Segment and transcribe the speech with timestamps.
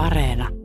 [0.00, 0.59] Areena.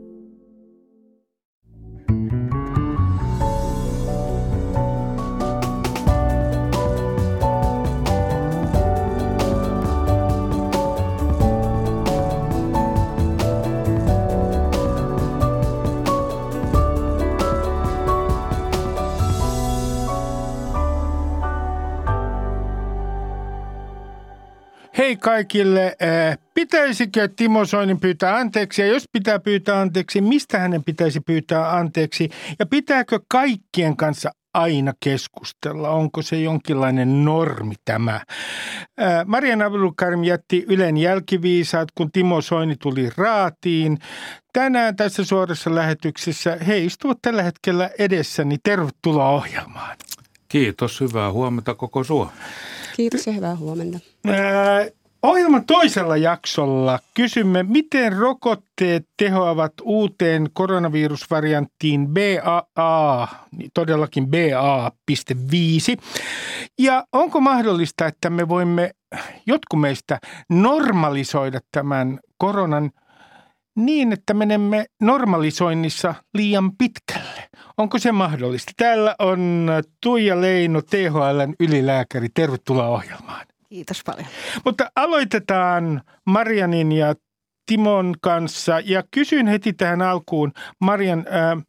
[25.06, 25.96] Hei kaikille.
[26.00, 28.82] Eh, pitäisikö Timo Soinin pyytää anteeksi?
[28.82, 32.28] Ja jos pitää pyytää anteeksi, mistä hänen pitäisi pyytää anteeksi?
[32.58, 35.90] Ja pitääkö kaikkien kanssa aina keskustella?
[35.90, 38.20] Onko se jonkinlainen normi tämä?
[38.98, 43.98] Eh, Marian Abdulkarim jätti Ylen jälkiviisaat, kun Timo Soini tuli raatiin.
[44.52, 48.56] Tänään tässä suorassa lähetyksessä he istuvat tällä hetkellä edessäni.
[48.64, 49.96] Tervetuloa ohjelmaan.
[50.48, 52.32] Kiitos, hyvää huomenta koko Suomi.
[52.96, 53.98] Kiitos ja hyvää huomenta.
[54.26, 54.86] Ää,
[55.22, 66.02] ohjelman toisella jaksolla kysymme, miten rokotteet tehoavat uuteen koronavirusvarianttiin BAA, niin todellakin BA.5.
[66.78, 68.90] Ja onko mahdollista, että me voimme,
[69.46, 72.90] jotkut meistä, normalisoida tämän koronan
[73.76, 77.48] niin, että menemme normalisoinnissa liian pitkälle.
[77.78, 78.72] Onko se mahdollista?
[78.76, 79.68] Täällä on
[80.02, 82.28] Tuija Leino, THLn ylilääkäri.
[82.34, 83.46] Tervetuloa ohjelmaan.
[83.76, 84.26] Kiitos paljon.
[84.64, 87.14] Mutta aloitetaan Marianin ja
[87.66, 91.66] Timon kanssa ja kysyn heti tähän alkuun, Marian, äh,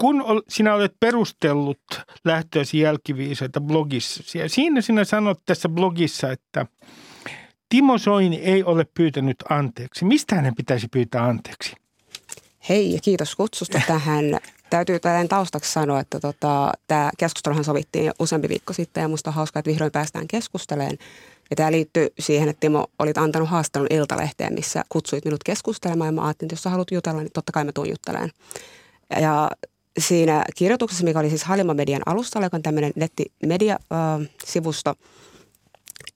[0.00, 1.80] kun sinä olet perustellut
[2.24, 6.66] lähtöäsi jälkiviisaita blogissa, ja siinä sinä sanot tässä blogissa, että
[7.68, 10.04] Timo Soini ei ole pyytänyt anteeksi.
[10.04, 11.76] Mistä hänen pitäisi pyytää anteeksi?
[12.68, 14.24] Hei ja kiitos kutsusta tähän.
[14.72, 19.30] Täytyy tällainen taustaksi sanoa, että tota, tämä keskusteluhan sovittiin jo useampi viikko sitten ja musta
[19.30, 20.98] on hauskaa, että vihdoin päästään keskustelemaan.
[21.50, 26.12] Ja tämä liittyy siihen, että Timo olit antanut haastelun Iltalehteen, missä kutsuit minut keskustelemaan ja
[26.12, 28.30] mä ajattelin, että jos sä haluat jutella, niin totta kai mä tuun juttelemaan.
[29.20, 29.50] Ja
[29.98, 34.96] siinä kirjoituksessa, mikä oli siis Halima Median alustalla, joka on tämmöinen nettimedia-sivusto, äh,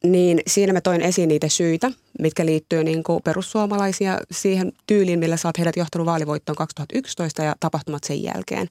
[0.04, 5.36] niin siinä mä toin esiin niitä syitä, mitkä liittyy niin kuin perussuomalaisia siihen tyyliin, millä
[5.36, 8.68] sä oot heidät johtanut vaalivoittoon 2011 ja tapahtumat sen jälkeen.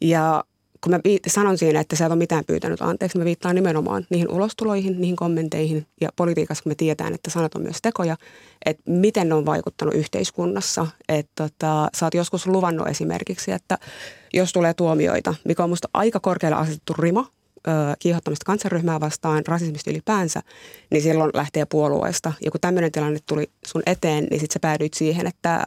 [0.00, 0.44] Ja
[0.84, 4.30] kun mä sanon siinä, että sä et ole mitään pyytänyt anteeksi, mä viittaan nimenomaan niihin
[4.30, 8.16] ulostuloihin, niihin kommenteihin ja politiikassa, kun me tiedetään, että sanat on myös tekoja,
[8.64, 10.86] että miten ne on vaikuttanut yhteiskunnassa.
[11.08, 13.78] Että tota, sä oot joskus luvannut esimerkiksi, että
[14.34, 17.30] jos tulee tuomioita, mikä on musta aika korkealla asetettu rima,
[17.98, 20.42] kiihottamista kansanryhmää vastaan, rasismista ylipäänsä,
[20.90, 22.32] niin silloin lähtee puolueesta.
[22.44, 25.64] Ja kun tämmöinen tilanne tuli sun eteen, niin sitten sä päädyit siihen, että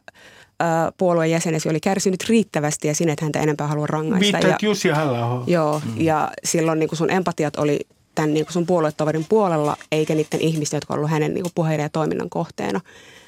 [0.97, 4.37] puolueen jäsenesi oli kärsinyt riittävästi ja sinne, että häntä enempää halua rangaista.
[4.37, 6.01] Viittoit Jussi halla Joo, mm.
[6.01, 7.79] ja silloin niin sun empatiat oli
[8.15, 12.29] tämän niin sun puoluetoverin puolella, eikä niiden ihmisten, jotka ollut hänen niin puheiden ja toiminnan
[12.29, 12.81] kohteena.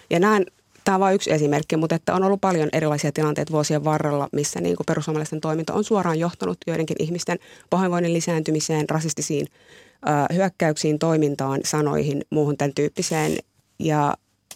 [0.09, 0.45] Ja näen
[0.89, 4.61] Tämä on vain yksi esimerkki, mutta että on ollut paljon erilaisia tilanteita vuosien varrella, missä
[4.61, 7.39] niin kuin perussuomalaisten toiminta on suoraan johtanut joidenkin ihmisten
[7.69, 9.47] pahoinvoinnin lisääntymiseen, rasistisiin
[10.07, 13.37] ö, hyökkäyksiin, toimintaan, sanoihin, muuhun tämän tyyppiseen.
[13.79, 14.13] Ja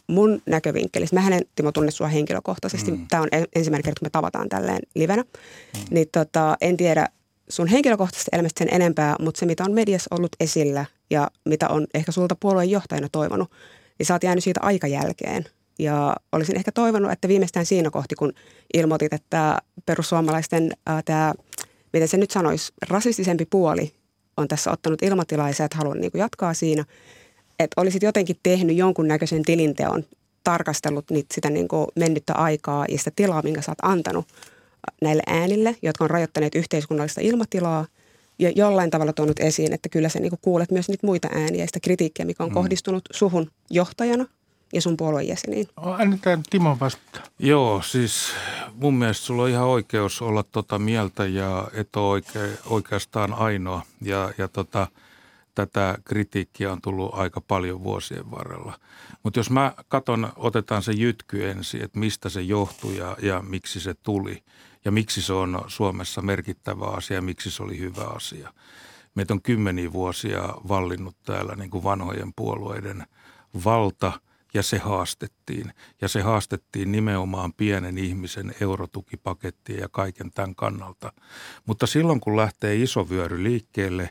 [0.08, 3.08] mun näkövinkkelissä, mä hänen Timo tunne sua henkilökohtaisesti, mm.
[3.08, 5.80] tämä on ensimmäinen kerta, kun me tavataan tälleen livenä, mm.
[5.92, 7.08] niin tota, en tiedä
[7.50, 11.88] sun henkilökohtaisesta elämästä sen enempää, mutta se mitä on mediassa ollut esillä ja mitä on
[11.94, 13.52] ehkä sulta puolueen johtajana toivonut,
[14.00, 15.46] niin sä oot jäänyt siitä aika jälkeen.
[15.80, 18.34] Ja olisin ehkä toivonut, että viimeistään siinä kohti, kun
[18.74, 21.34] ilmoitit, että perussuomalaisten ää, tämä,
[21.94, 23.94] miten se nyt sanoisi, rasistisempi puoli
[24.38, 26.86] on tässä ottanut ilmatilaa ja sä et halua niin kuin jatkaa siinä,
[27.60, 30.04] että olisit jotenkin tehnyt jonkunnäköisen tilinteon,
[30.44, 34.26] tarkastellut niitä, sitä niin kuin mennyttä aikaa ja sitä tilaa, minkä sä oot antanut
[35.02, 37.86] näille äänille, jotka on rajoittaneet yhteiskunnallista ilmatilaa
[38.40, 41.68] ja jollain tavalla tuonut esiin, että kyllä sä niin kuulet myös niitä muita ääniä ja
[41.68, 42.54] sitä kritiikkiä, mikä on mm.
[42.54, 44.26] kohdistunut suhun johtajana–
[44.74, 45.68] ja sun puolueen jäseniin.
[45.76, 47.22] Annetaan Timo vastata.
[47.40, 48.34] Joo, siis
[48.76, 53.82] mun mielestä sulla on ihan oikeus olla tota mieltä ja et ole oike, oikeastaan ainoa.
[54.02, 54.88] Ja, ja tota,
[55.56, 58.80] tätä kritiikkiä on tullut aika paljon vuosien varrella.
[59.24, 63.80] Mutta jos mä katon, otetaan se jytky ensin, että mistä se johtui ja, ja miksi
[63.80, 64.44] se tuli
[64.86, 68.54] ja miksi se on Suomessa merkittävä asia ja miksi se oli hyvä asia.
[69.16, 73.04] Meitä on kymmeniä vuosia vallinnut täällä niin kuin vanhojen puolueiden
[73.66, 74.12] valta–
[74.54, 75.74] ja se haastettiin.
[76.02, 81.14] Ja se haastettiin nimenomaan pienen ihmisen eurotukipakettia ja kaiken tämän kannalta.
[81.66, 84.10] Mutta silloin kun lähtee iso vyöry liikkeelle,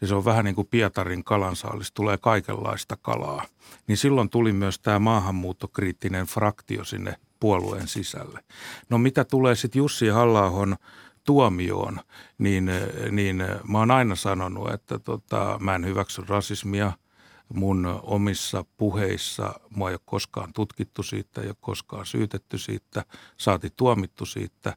[0.00, 3.44] ja se on vähän niin kuin Pietarin kalansaalis, tulee kaikenlaista kalaa,
[3.86, 8.44] niin silloin tuli myös tämä maahanmuuttokriittinen fraktio sinne puolueen sisälle.
[8.88, 10.52] No mitä tulee sitten Jussi halla
[11.24, 12.00] tuomioon,
[12.38, 12.70] niin,
[13.10, 16.92] niin mä oon aina sanonut, että tota, mä en hyväksy rasismia–
[17.54, 19.60] mun omissa puheissa.
[19.70, 23.04] Mua ei ole koskaan tutkittu siitä, ei ole koskaan syytetty siitä,
[23.36, 24.76] saati tuomittu siitä.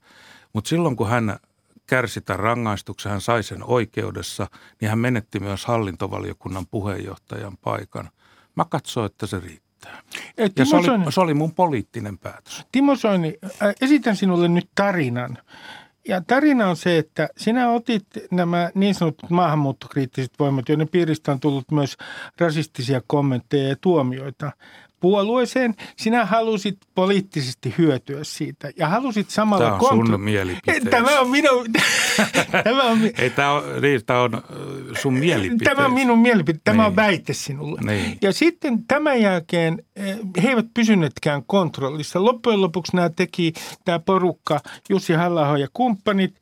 [0.53, 1.39] Mutta silloin kun hän
[1.87, 4.47] kärsi tämän rangaistuksen, hän sai sen oikeudessa,
[4.81, 8.09] niin hän menetti myös hallintovaliokunnan puheenjohtajan paikan.
[8.55, 10.01] Mä katsoin, että se riittää.
[10.37, 12.65] Et ja se oli, se oli mun poliittinen päätös.
[12.71, 13.37] Timo Soini,
[13.81, 15.37] esitän sinulle nyt tarinan.
[16.07, 21.39] Ja tarina on se, että sinä otit nämä niin sanotut maahanmuuttokriittiset voimat, joiden piiristä on
[21.39, 21.97] tullut myös
[22.39, 24.51] rasistisia kommentteja ja tuomioita
[24.99, 25.75] puolueeseen.
[25.97, 29.65] Sinä halusit poliittisesti hyötyä siitä ja halusit samalla...
[29.65, 30.89] Tämä on kontru- sun mielipiteesi.
[30.89, 31.65] Tämä on minun...
[32.63, 34.41] tämä on, Ei, tämä on, niin, tämä on
[35.01, 35.75] sun mielipiteesi.
[35.75, 36.59] Tämä on minun mielipite.
[36.63, 36.87] Tämä niin.
[36.87, 37.81] on väite sinulle.
[37.83, 38.17] Niin.
[38.21, 39.83] Ja sitten tämän jälkeen
[40.43, 42.23] he eivät pysyneetkään kontrollissa.
[42.25, 43.53] Loppujen lopuksi nämä teki
[43.85, 44.59] tämä porukka,
[44.89, 46.35] Jussi halla ja kumppanit.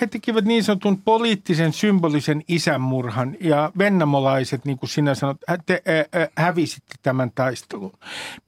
[0.00, 5.82] He tekivät niin sanotun poliittisen symbolisen isänmurhan ja vennamolaiset, niin kuin sinä sanot, te
[6.36, 7.92] hävisitte tämän taistelun.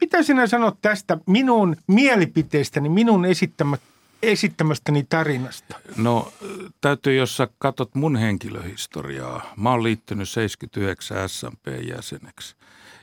[0.01, 3.81] Mitä sinä sanot tästä minun mielipiteestäni, minun esittämät,
[4.23, 5.77] esittämästäni tarinasta?
[5.97, 6.33] No
[6.81, 9.53] täytyy, jos sä katsot mun henkilöhistoriaa.
[9.57, 12.57] Mä oon liittynyt 79 SMP-jäseneksi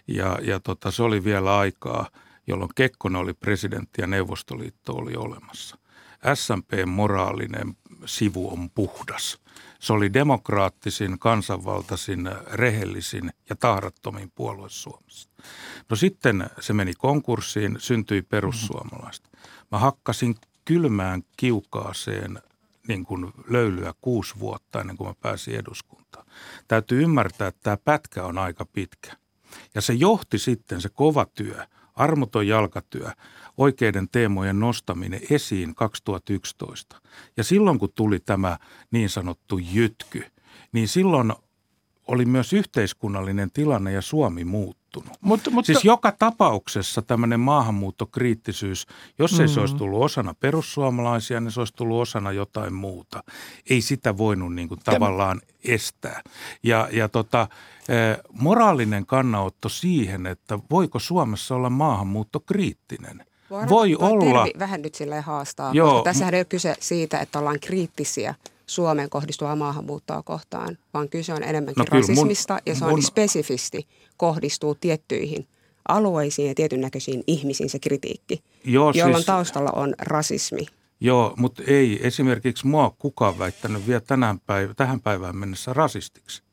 [0.08, 2.10] ja, ja tota, se oli vielä aikaa,
[2.48, 5.78] jolloin Kekkonen oli presidentti ja Neuvostoliitto oli olemassa.
[6.34, 9.40] SMP-moraalinen sivu on puhdas.
[9.80, 15.30] Se oli demokraattisin, kansanvaltaisin, rehellisin ja tahrattomin puolue Suomessa.
[15.90, 19.30] No sitten se meni konkurssiin, syntyi perussuomalaiset.
[19.72, 20.36] Mä hakkasin
[20.66, 22.40] kylmään kiukaaseen
[22.88, 26.26] niin kuin löylyä kuusi vuotta ennen kuin mä pääsin eduskuntaan.
[26.68, 29.14] Täytyy ymmärtää, että tämä pätkä on aika pitkä.
[29.76, 31.66] Ja se johti sitten se kova työ,
[31.98, 33.10] armoton jalkatyö,
[33.58, 37.02] oikeiden teemojen nostaminen esiin 2011.
[37.38, 38.58] Ja silloin kun tuli tämä
[38.92, 40.24] niin sanottu jytky,
[40.72, 41.34] niin silloin
[42.08, 45.18] oli myös yhteiskunnallinen tilanne ja Suomi muuttunut.
[45.22, 48.88] Mutta, mutta, siis joka tapauksessa tämmöinen maahanmuuttokriittisyys,
[49.20, 49.54] jos ei mm.
[49.54, 49.78] se olisi mm.
[49.78, 53.24] tullut osana perussuomalaisia, niin se olisi tullut osana jotain muuta.
[53.70, 56.22] Ei sitä voinut niin kuin tavallaan estää.
[56.64, 57.48] Ja, ja tota,
[58.32, 63.24] moraalinen kannanotto siihen, että voiko Suomessa olla maahanmuuttokriittinen–
[63.70, 64.44] voi olla.
[64.44, 65.92] Tervi vähän nyt silleen haastaa, Joo.
[65.92, 68.36] koska tässähän ei ole kyse siitä, että ollaan kriittisiä
[68.66, 73.04] Suomeen kohdistuvaa maahanmuuttoa kohtaan, vaan kyse on enemmänkin no rasismista mun, ja se on mun...
[73.04, 73.88] spesifisti
[74.18, 75.48] kohdistuu tiettyihin
[75.88, 80.66] alueisiin ja tietyn näköisiin ihmisiin se kritiikki, Joo, jolloin siis, taustalla on rasismi.
[81.00, 86.44] Joo, mutta ei esimerkiksi mua kukaan väittänyt vielä tänään päivä, tähän päivään mennessä rasistiksi.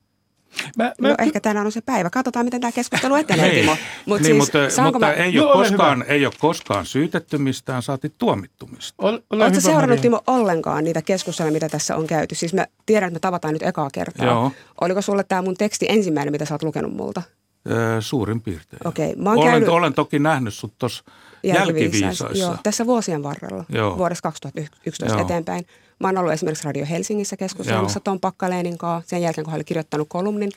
[0.77, 1.09] Mä, mä...
[1.09, 2.11] No ehkä tänään on se päivä.
[2.11, 3.61] Katsotaan, miten tämä keskustelu etenee, niin.
[3.61, 3.77] Timo.
[4.07, 5.13] Mut niin, siis, mutta, mutta mä...
[5.13, 8.95] ei, ole no, koskaan, ei ole koskaan syytetty mistään, saati tuomittumista.
[8.99, 12.35] Ol, Oletko seurannut, Timo, ollenkaan niitä keskusteluja, mitä tässä on käyty?
[12.35, 14.27] Siis mä tiedän, että me tavataan nyt ekaa kertaa.
[14.27, 14.53] Joo.
[14.81, 17.23] Oliko sulle tämä mun teksti ensimmäinen, mitä sä oot lukenut multa?
[17.71, 18.89] Öö, suurin piirtein.
[18.89, 19.13] Okei.
[19.13, 19.69] Okay, olen, käynyt...
[19.69, 21.05] olen toki nähnyt sut tuossa
[21.43, 22.29] jälkiviisaissa.
[22.35, 23.99] Joo, tässä vuosien varrella, Joo.
[23.99, 25.27] vuodesta 2011 Joo.
[25.27, 25.67] eteenpäin.
[26.01, 29.65] Mä oon ollut esimerkiksi Radio Helsingissä keskustelussa Tom Pakkaleenin kanssa sen jälkeen, kun hän oli
[29.65, 30.51] kirjoittanut kolumnin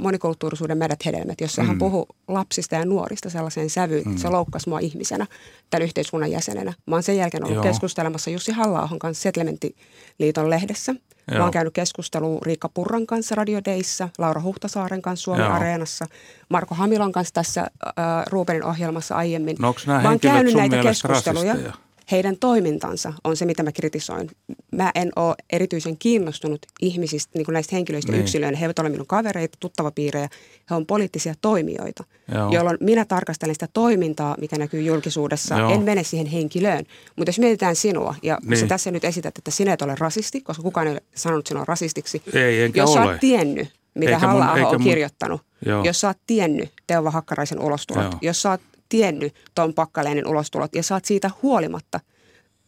[0.00, 1.68] monikulttuurisuuden meidät hedelmät, jossa mm.
[1.68, 4.10] hän puhui lapsista ja nuorista sellaiseen sävyyn, mm.
[4.10, 5.26] että se loukkasi mua ihmisenä,
[5.70, 6.72] tämän yhteiskunnan jäsenenä.
[6.86, 7.64] Mä oon sen jälkeen ollut Joo.
[7.64, 10.94] keskustelemassa Jussi halla kanssa Settlementtiliiton lehdessä.
[11.30, 11.38] Joo.
[11.38, 15.54] Mä oon käynyt keskustelua Riikka Purran kanssa Radio Dayssä, Laura Huhtasaaren kanssa Suomen Joo.
[15.54, 16.06] Areenassa,
[16.48, 17.94] Marko Hamilon kanssa tässä äh,
[18.26, 19.56] Ruubenin ohjelmassa aiemmin.
[19.58, 21.52] No onko nämä mä oon käynyt näitä keskusteluja.
[21.52, 21.85] Rasisteja?
[22.10, 24.30] Heidän toimintansa on se, mitä mä kritisoin.
[24.72, 28.22] Mä en ole erityisen kiinnostunut ihmisistä, niin kuin näistä henkilöistä niin.
[28.22, 28.56] yksilöinä.
[28.56, 30.28] He eivät ole minun kavereita, tuttavapiirejä.
[30.70, 32.04] He on poliittisia toimijoita,
[32.34, 32.50] Joo.
[32.50, 35.58] jolloin minä tarkastelen sitä toimintaa, mikä näkyy julkisuudessa.
[35.58, 35.70] Joo.
[35.70, 36.84] En mene siihen henkilöön.
[37.16, 38.58] Mutta jos mietitään sinua, ja niin.
[38.58, 41.64] sä tässä nyt esität, että sinä et ole rasisti, koska kukaan ei ole sanonut sinua
[41.64, 42.22] rasistiksi.
[42.34, 43.04] Ei, enkä jos ole.
[43.04, 44.82] sä oot tiennyt, mitä halla on mun...
[44.82, 45.84] kirjoittanut, Joo.
[45.84, 48.18] jos sä oot tiennyt Teuva Hakkaraisen ulostulot, Joo.
[48.22, 52.00] jos sä oot tiennyt Tom Pakkaleenin ulostulot ja saat siitä huolimatta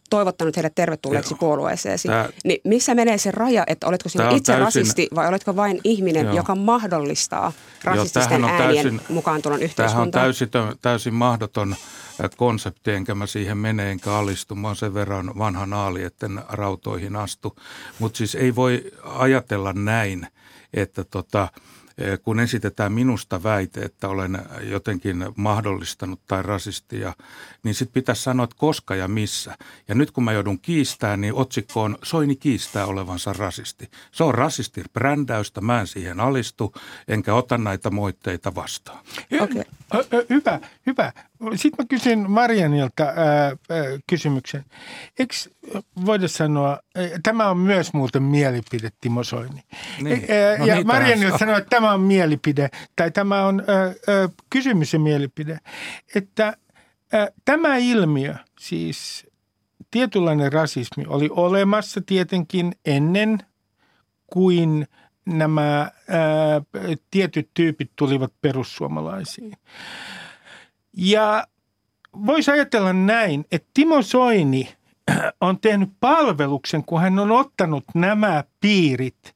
[0.09, 1.39] toivottanut heidät tervetulleeksi Joo.
[1.39, 5.55] puolueeseesi, Tää, niin missä menee se raja, että oletko sinä itse täysin, rasisti vai oletko
[5.55, 6.35] vain ihminen, Joo.
[6.35, 7.51] joka mahdollistaa
[7.83, 10.11] rasististen Joo, äänien täysin, mukaan tulon yhteiskuntaan?
[10.11, 11.75] Tämähän on täysin, täysin mahdoton
[12.37, 14.55] konsepti, enkä mä siihen mene enkä alistu.
[14.55, 17.55] Mä sen verran vanha naali, etten rautoihin astu.
[17.99, 20.27] Mutta siis ei voi ajatella näin,
[20.73, 21.47] että tota–
[22.23, 27.13] kun esitetään minusta väite, että olen jotenkin mahdollistanut tai rasistia,
[27.63, 29.57] niin sitten pitäisi sanoa, että koska ja missä.
[29.87, 33.89] Ja nyt kun mä joudun kiistämään, niin otsikko on Soini kiistää olevansa rasisti.
[34.11, 36.73] Se on rasistin brändäystä, mä en siihen alistu,
[37.07, 38.99] enkä ota näitä moitteita vastaan.
[39.41, 39.63] Okay.
[40.29, 41.13] Hyvä, hyvä.
[41.55, 43.15] Sitten mä kysyn Marianilta ää,
[43.45, 43.55] ää,
[44.09, 44.65] kysymyksen.
[45.19, 45.33] Eikö
[46.05, 46.79] voida sanoa,
[47.23, 49.61] tämä on myös muuten mielipide, Timo Soini.
[50.01, 50.25] Niin.
[50.31, 51.37] Ää, No ja niitähän Marianilta saa.
[51.37, 53.93] sanoo, että tämä on mielipide, tai tämä on ää, ää,
[54.49, 55.57] kysymys ja mielipide.
[56.15, 56.57] Että
[57.13, 59.27] ää, tämä ilmiö, siis
[59.91, 63.37] tietynlainen rasismi, oli olemassa tietenkin ennen
[64.33, 64.87] kuin
[65.25, 66.61] nämä ää,
[67.11, 69.53] tietyt tyypit tulivat perussuomalaisiin.
[70.97, 71.47] Ja
[72.25, 74.73] voisi ajatella näin, että Timo Soini
[75.41, 79.35] on tehnyt palveluksen, kun hän on ottanut nämä piirit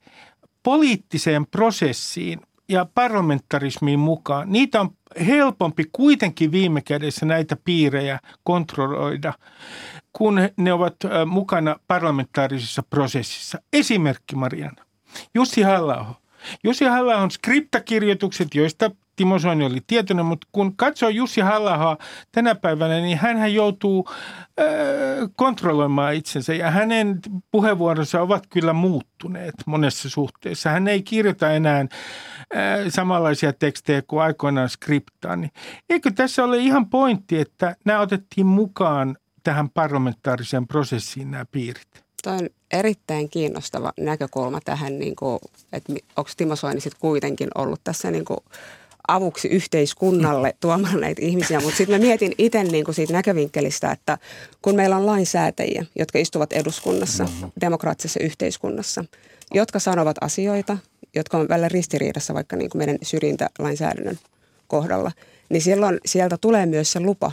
[0.64, 4.52] poliittiseen prosessiin ja parlamentarismiin mukaan.
[4.52, 4.90] Niitä on
[5.28, 9.34] helpompi kuitenkin viime kädessä näitä piirejä kontrolloida,
[10.14, 10.96] kun ne ovat
[11.26, 13.62] mukana parlamentaarisessa prosessissa.
[13.74, 14.86] Esimerkki Mariana.
[15.34, 16.16] Jussi halla
[16.64, 21.98] Jussi halla skriptakirjoitukset, joista Timo Soini oli tietoinen, mutta kun katsoo Jussi halla
[22.32, 24.10] tänä päivänä, niin hän joutuu
[24.60, 24.64] ö,
[25.36, 27.20] kontrolloimaan itsensä ja hänen
[27.52, 30.70] puheenvuoronsa ovat kyllä muuttuneet monessa suhteessa.
[30.70, 31.86] Hän ei kirjoita enää ö,
[32.90, 35.42] samanlaisia tekstejä kuin aikoinaan skriptaan.
[35.42, 35.52] Niin
[35.90, 42.04] eikö tässä ole ihan pointti, että nämä otettiin mukaan tähän parlamentaariseen prosessiin nämä piirit?
[42.24, 45.40] Tuo on erittäin kiinnostava näkökulma tähän, niin kuin,
[45.74, 48.40] että onko Timo Soini sitten kuitenkin ollut tässä niin kuin
[49.08, 51.60] avuksi yhteiskunnalle tuomalla näitä ihmisiä.
[51.60, 54.18] Mutta sitten mä mietin itse niin kuin siitä näkövinkkelistä, että
[54.62, 57.26] kun meillä on lainsäätäjiä, jotka istuvat eduskunnassa,
[57.62, 59.06] demokraattisessa yhteiskunnassa,
[59.54, 60.78] jotka sanovat asioita,
[61.16, 64.20] jotka on välillä ristiriidassa vaikka niin kuin meidän syrjintälainsäädännön
[64.68, 65.12] kohdalla,
[65.50, 67.32] niin silloin sieltä tulee myös se lupa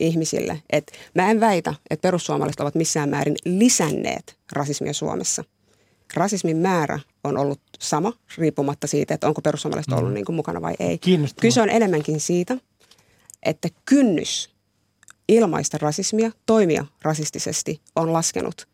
[0.00, 0.62] ihmisille.
[0.70, 5.44] Et mä en väitä, että perussuomalaiset ovat missään määrin lisänneet rasismia Suomessa.
[6.14, 10.74] Rasismin määrä on ollut sama, riippumatta siitä, että onko perussuomalaiset ollut niin kuin mukana vai
[10.78, 10.98] ei.
[11.40, 12.56] Kyse on enemmänkin siitä,
[13.42, 14.50] että kynnys
[15.28, 18.68] ilmaista rasismia, toimia rasistisesti on laskenut.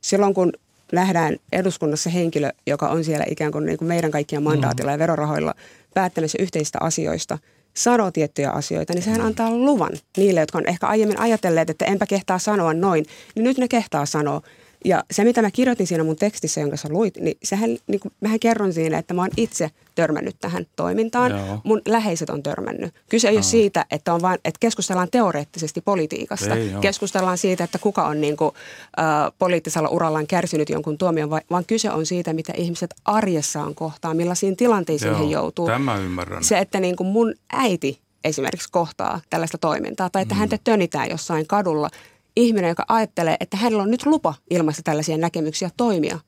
[0.00, 0.52] Silloin kun
[0.92, 5.54] nähdään eduskunnassa henkilö, joka on siellä ikään kuin, niin kuin meidän kaikkien mandaatilla ja verorahoilla
[5.94, 7.38] päättämässä yhteisistä asioista,
[7.74, 12.06] sanoo tiettyjä asioita, niin sehän antaa luvan niille, jotka on ehkä aiemmin ajatelleet, että enpä
[12.06, 13.04] kehtaa sanoa noin,
[13.34, 14.42] niin nyt ne kehtaa sanoa.
[14.84, 18.12] Ja se, mitä mä kirjoitin siinä mun tekstissä, jonka sä luit, niin sehän, niin kuin,
[18.20, 21.30] mähän kerron siinä, että mä oon itse törmännyt tähän toimintaan.
[21.30, 21.60] Joo.
[21.64, 22.94] Mun läheiset on törmännyt.
[23.08, 26.54] Kyse ei ole siitä, että, on vaan, että keskustellaan teoreettisesti politiikasta.
[26.54, 28.50] Ei keskustellaan siitä, että kuka on niin kuin,
[28.98, 34.56] äh, poliittisella urallaan kärsinyt jonkun tuomion, vaan kyse on siitä, mitä ihmiset arjessaan kohtaa, millaisiin
[34.56, 35.66] tilanteisiin he joutuu.
[35.66, 36.44] Tämä ymmärrän.
[36.44, 40.38] Se, että niin kuin mun äiti esimerkiksi kohtaa tällaista toimintaa tai että Mm.
[40.38, 41.90] häntä tönitään jossain kadulla.
[42.38, 46.18] Ihminen, joka ajattelee, että hänellä on nyt lupa ilmaista tällaisia näkemyksiä toimia,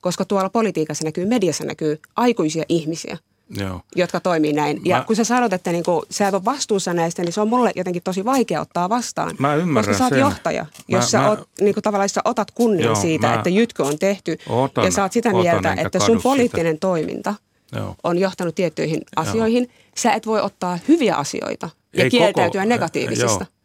[0.00, 3.18] koska tuolla politiikassa näkyy, mediassa näkyy aikuisia ihmisiä,
[3.56, 3.80] Joo.
[3.96, 4.80] jotka toimii näin.
[4.84, 7.48] Ja Mä- kun sä sanot, että niinku, sä et ole vastuussa näistä, niin se on
[7.48, 9.36] mulle jotenkin tosi vaikea ottaa vastaan.
[9.38, 10.20] Mä ymmärrän Koska sä oot sen.
[10.20, 13.48] johtaja, jos Mä- sä mä- oot, niinku, tavallaan sä otat kunnian Joo, siitä, mä että
[13.50, 14.38] jytkö on tehty.
[14.48, 16.22] otan- ja sä oot sitä mieltä, että sun sitä.
[16.22, 17.34] poliittinen toiminta
[17.76, 17.94] Joo.
[18.04, 19.70] on johtanut tiettyihin asioihin.
[19.96, 23.26] Sä et voi ottaa hyviä asioita ja Ei kieltäytyä koko- negatiivisista.
[23.44, 23.59] Joo.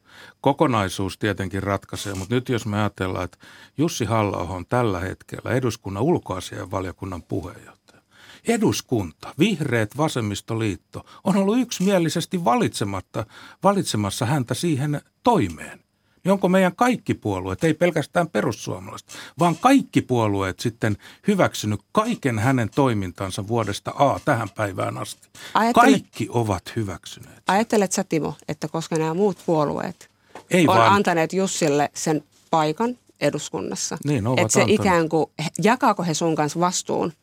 [0.45, 3.37] Kokonaisuus tietenkin ratkaisee, mutta nyt jos me ajatellaan, että
[3.77, 8.01] Jussi halla on tällä hetkellä eduskunnan ulkoasianvaliokunnan puheenjohtaja.
[8.47, 13.25] Eduskunta, vihreät, vasemmistoliitto on ollut yksimielisesti valitsematta,
[13.63, 15.79] valitsemassa häntä siihen toimeen.
[16.23, 19.09] Niin onko meidän kaikki puolueet, ei pelkästään perussuomalaiset,
[19.39, 20.97] vaan kaikki puolueet sitten
[21.27, 25.29] hyväksynyt kaiken hänen toimintansa vuodesta A tähän päivään asti?
[25.53, 27.43] Ajattele- Kaikki ovat hyväksyneet.
[27.47, 30.14] Ajattelet sä Timo, että koska nämä muut puolueet
[30.51, 34.79] Ei on vaan- antaneet Jussille sen paikan eduskunnassa, Niin, ovat että se antaneet.
[34.81, 35.25] ikään kuin,
[35.63, 37.13] jakaako he sun kanssa vastuun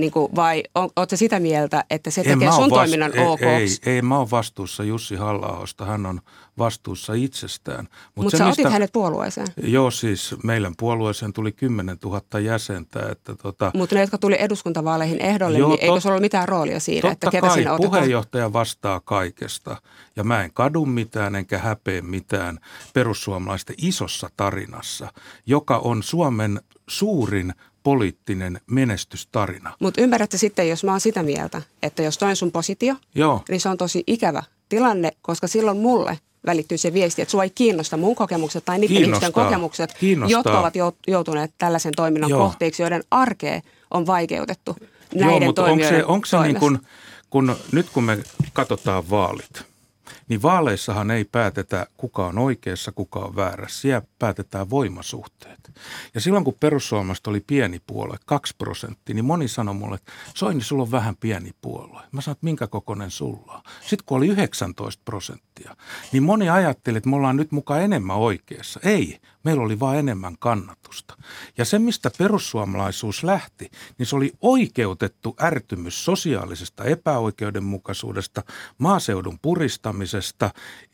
[0.00, 3.26] niin kuin, vai on, ootko sitä mieltä, että se tekee mä sun oo toiminnan ei,
[3.26, 3.42] ok?
[3.42, 6.20] Ei, ei, mä oon vastuussa Jussi halla hän on
[6.58, 7.88] vastuussa itsestään.
[8.14, 9.46] Mut Mutta se, sä otit hänet puolueeseen.
[9.62, 13.08] Joo, siis meidän puolueeseen tuli 10 000 jäsentä.
[13.12, 16.48] Että tota, Mutta ne, jotka tuli eduskuntavaaleihin ehdolle, Joo, niin eikö tot- sulla ollut mitään
[16.48, 17.90] roolia siinä, totta että ketä kai sinne otetaan?
[17.90, 19.76] puheenjohtaja vastaa kaikesta.
[20.16, 22.58] Ja mä en kadu mitään enkä häpeä mitään
[22.94, 25.12] perussuomalaisten isossa tarinassa,
[25.46, 29.72] joka on Suomen suurin poliittinen menestystarina.
[29.80, 33.42] Mutta ymmärrätte sitten, jos mä oon sitä mieltä, että jos toi on sun positio, Joo.
[33.48, 37.50] niin se on tosi ikävä tilanne, koska silloin mulle välittyy se viesti, että sua ei
[37.50, 39.44] kiinnosta mun kokemukset tai niiden ihmisten Kiinnostaa.
[39.44, 40.38] kokemukset, Kiinnostaa.
[40.38, 42.44] jotka ovat jout- joutuneet tällaisen toiminnan Joo.
[42.46, 43.60] kohteeksi, joiden arkea
[43.90, 44.76] on vaikeutettu
[45.14, 46.78] näiden Joo, mutta onko se, onko se niin kuin,
[47.30, 48.18] kun nyt kun me
[48.52, 49.62] katsotaan vaalit,
[50.30, 53.80] niin vaaleissahan ei päätetä, kuka on oikeassa, kuka on väärässä.
[53.80, 55.72] Siellä päätetään voimasuhteet.
[56.14, 60.62] Ja silloin kun perussuomalaiset oli pieni puolue, 2 prosenttia, niin moni sanoi mulle, että Soini,
[60.62, 62.02] sulla on vähän pieni puolue.
[62.12, 63.60] Mä sanoin, että minkä kokoinen sulla on.
[63.80, 65.76] Sitten kun oli 19 prosenttia,
[66.12, 68.80] niin moni ajatteli, että me ollaan nyt mukaan enemmän oikeassa.
[68.82, 71.14] Ei, meillä oli vain enemmän kannatusta.
[71.58, 78.42] Ja se, mistä perussuomalaisuus lähti, niin se oli oikeutettu ärtymys sosiaalisesta epäoikeudenmukaisuudesta,
[78.78, 80.19] maaseudun puristamisesta,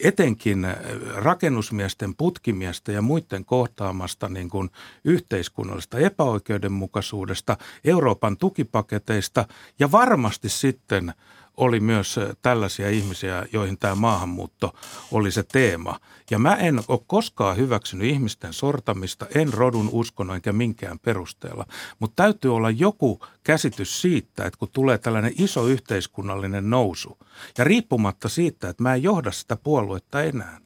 [0.01, 0.77] etenkin äh,
[1.15, 4.71] rakennusmiesten, putkimiesten ja muiden kohtaamasta niin kuin
[5.05, 9.47] yhteiskunnallisesta epäoikeudenmukaisuudesta, Euroopan tukipaketeista
[9.79, 11.15] ja varmasti sitten
[11.57, 14.75] oli myös tällaisia ihmisiä, joihin tämä maahanmuutto
[15.13, 16.01] oli se teema.
[16.31, 21.67] Ja mä en ole koskaan hyväksynyt ihmisten sortamista, en rodun, uskonnon enkä minkään perusteella.
[21.99, 27.19] Mutta täytyy olla joku käsitys siitä, että kun tulee tällainen iso yhteiskunnallinen nousu,
[27.59, 30.59] ja riippumatta siitä, että mä en johda sitä puoluetta enää,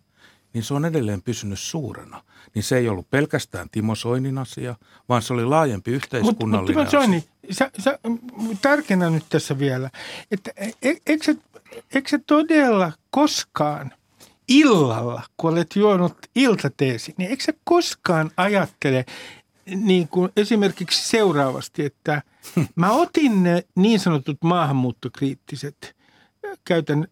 [0.53, 2.23] niin se on edelleen pysynyt suurena.
[2.55, 4.75] Niin se ei ollut pelkästään Timo Soinin asia,
[5.09, 7.99] vaan se oli laajempi yhteiskunnallinen Mut, mut Timo Soini, sä, sä,
[8.63, 9.91] tärkeänä nyt tässä vielä,
[10.31, 11.37] että e, eikö se,
[11.95, 13.93] eikö se todella koskaan
[14.49, 19.05] illalla, kun olet juonut iltateesi, niin eikö se koskaan ajattele
[19.67, 22.23] niin kuin esimerkiksi seuraavasti, että
[22.75, 25.77] mä otin ne niin sanotut maahanmuuttokriittiset–
[26.65, 27.09] käytän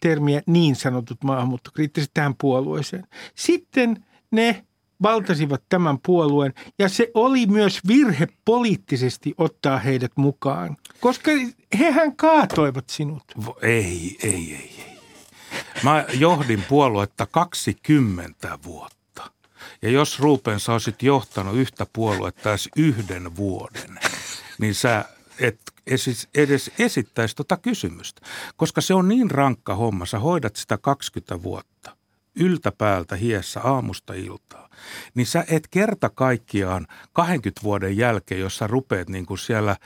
[0.00, 3.06] termiä niin sanotut maahanmuuttokriittiset tähän puolueeseen.
[3.34, 4.64] Sitten ne
[5.02, 11.30] valtasivat tämän puolueen ja se oli myös virhe poliittisesti ottaa heidät mukaan, koska
[11.78, 13.22] hehän kaatoivat sinut.
[13.62, 14.96] Ei, ei, ei, ei.
[15.82, 19.30] Mä johdin puoluetta 20 vuotta.
[19.82, 23.98] Ja jos Rupens olisit johtanut yhtä puoluetta edes yhden vuoden,
[24.58, 25.04] niin sä
[25.40, 25.60] et
[26.34, 28.22] edes esittäisi tuota kysymystä.
[28.56, 31.96] Koska se on niin rankka homma, sä hoidat sitä 20 vuotta
[32.36, 34.68] yltäpäältä hiessä aamusta iltaa,
[35.14, 39.76] niin sä et kerta kaikkiaan 20 vuoden jälkeen, jos sä rupeat niin kuin siellä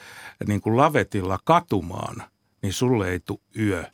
[0.46, 2.22] niin kuin lavetilla katumaan,
[2.62, 3.84] niin sulle ei tule yö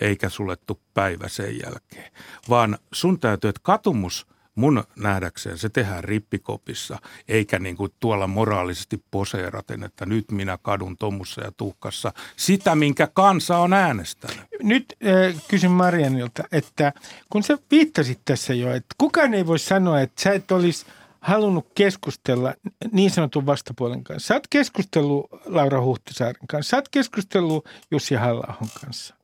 [0.00, 2.12] eikä sulle tule päivä sen jälkeen.
[2.48, 9.04] Vaan sun täytyy, että katumus– mun nähdäkseen se tehdään rippikopissa, eikä niin kuin tuolla moraalisesti
[9.10, 14.44] poseeraten, että nyt minä kadun tommussa ja tuhkassa sitä, minkä kansa on äänestänyt.
[14.62, 16.92] Nyt äh, kysyn Marianilta, että
[17.30, 20.86] kun sä viittasit tässä jo, että kukaan ei voi sanoa, että sä et olisi
[21.20, 22.54] halunnut keskustella
[22.92, 24.26] niin sanotun vastapuolen kanssa.
[24.26, 29.19] Sä oot keskustellut Laura Huhtasaaren kanssa, sä oot keskustellut Jussi halla kanssa.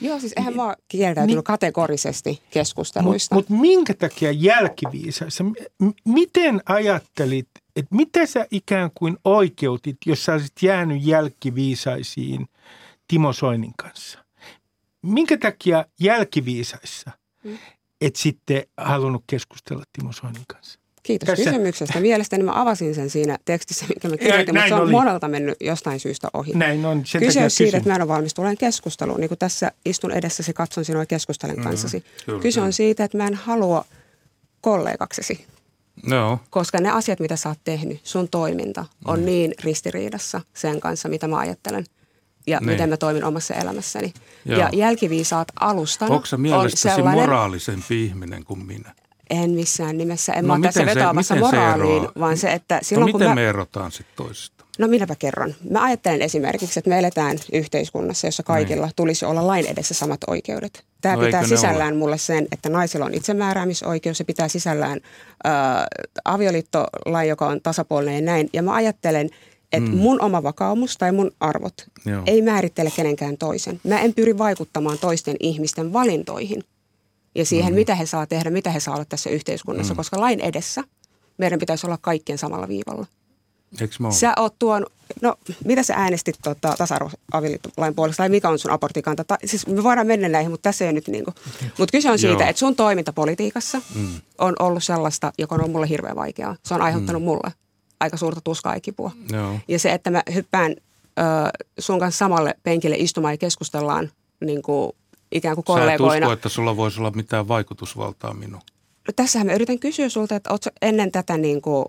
[0.00, 3.34] Joo, siis eihän mä kieltäytynyt niin, kategorisesti keskusteluista.
[3.34, 10.24] Mutta mut minkä takia jälkiviisaissa, m- miten ajattelit, että mitä sä ikään kuin oikeutit, jos
[10.24, 12.46] sä olisit jäänyt jälkiviisaisiin
[13.08, 14.24] Timo Soinin kanssa?
[15.02, 17.10] Minkä takia jälkiviisaissa
[17.44, 17.58] hmm.
[18.00, 20.80] et sitten halunnut keskustella Timo Soinin kanssa?
[21.08, 21.44] Kiitos Tässä.
[21.44, 22.00] kysymyksestä.
[22.00, 24.90] Mielestäni mä avasin sen siinä tekstissä, mikä mä kirjoitin, mutta se on oli.
[24.90, 26.52] monelta mennyt jostain syystä ohi.
[26.54, 27.06] Näin on.
[27.06, 29.20] Sen Kyse on siitä, että mä en ole valmis tulemaan keskusteluun.
[29.20, 32.04] Niin kuin tässä istun edessäsi, katson sinua ja keskustelen mm, kanssasi.
[32.26, 33.84] Kyllä, Kyse on siitä, että mä en halua
[34.60, 35.46] kollegaksesi.
[36.06, 36.40] No.
[36.50, 39.26] Koska ne asiat, mitä sä oot tehnyt, sun toiminta on mm.
[39.26, 41.84] niin ristiriidassa sen kanssa, mitä mä ajattelen
[42.46, 42.70] ja niin.
[42.70, 44.12] miten mä toimin omassa elämässäni.
[44.44, 44.60] Joo.
[44.60, 46.26] Ja jälkiviisaat alustana Onko
[46.60, 47.20] on sellainen...
[47.20, 48.94] moraalisempi ihminen kuin minä?
[49.30, 50.32] En missään nimessä.
[50.32, 53.20] En no, mä tässä vetoamassa se, moraaliin, se vaan se, että no silloin no, kun
[53.20, 53.34] miten mä...
[53.34, 54.64] me erotaan sitten toisista?
[54.78, 55.54] No minäpä kerron.
[55.70, 58.94] Mä ajattelen esimerkiksi, että me eletään yhteiskunnassa, jossa kaikilla niin.
[58.96, 60.84] tulisi olla lain edessä samat oikeudet.
[61.00, 65.00] Tämä no, pitää sisällään mulle sen, että naisilla on itsemääräämisoikeus, se pitää sisällään
[65.46, 65.52] äh,
[66.24, 68.48] avioliittolain, joka on tasapuolinen ja näin.
[68.52, 69.30] Ja mä ajattelen,
[69.72, 69.96] että mm.
[69.96, 71.74] mun oma vakaumus tai mun arvot
[72.06, 72.22] Joo.
[72.26, 73.80] ei määrittele kenenkään toisen.
[73.84, 76.64] Mä en pyri vaikuttamaan toisten ihmisten valintoihin–
[77.34, 77.74] ja siihen, mm.
[77.74, 79.96] mitä he saa tehdä, mitä he saa olla tässä yhteiskunnassa, mm.
[79.96, 80.84] koska lain edessä
[81.38, 83.06] meidän pitäisi olla kaikkien samalla viivalla.
[83.98, 84.86] Mä Sä oot tuon,
[85.22, 89.24] no mitä sä äänestit tuota, tasa-arvoavioliittolain puolesta, tai mikä on sun aborttikanta?
[89.24, 91.34] Ta, siis me voidaan mennä näihin, mutta tässä ei nyt niin kuin.
[91.78, 94.08] Mutta kyse on siitä, että sun toiminta politiikassa mm.
[94.38, 96.56] on ollut sellaista, joka on ollut mulle hirveän vaikeaa.
[96.64, 97.26] Se on aiheuttanut mm.
[97.26, 97.52] mulle
[98.00, 99.10] aika suurta tuskaa ja kipua.
[99.32, 99.58] Joo.
[99.68, 101.22] Ja se, että mä hyppään ö,
[101.78, 104.10] sun kanssa samalle penkille istumaan ja keskustellaan
[104.44, 104.92] niin kuin
[105.32, 106.12] ikään kuin kollegoina.
[106.12, 108.62] Sä et usko, että sulla voisi olla mitään vaikutusvaltaa minuun?
[109.08, 111.86] No tässähän mä yritän kysyä sulta, että ootko ennen tätä niin kuin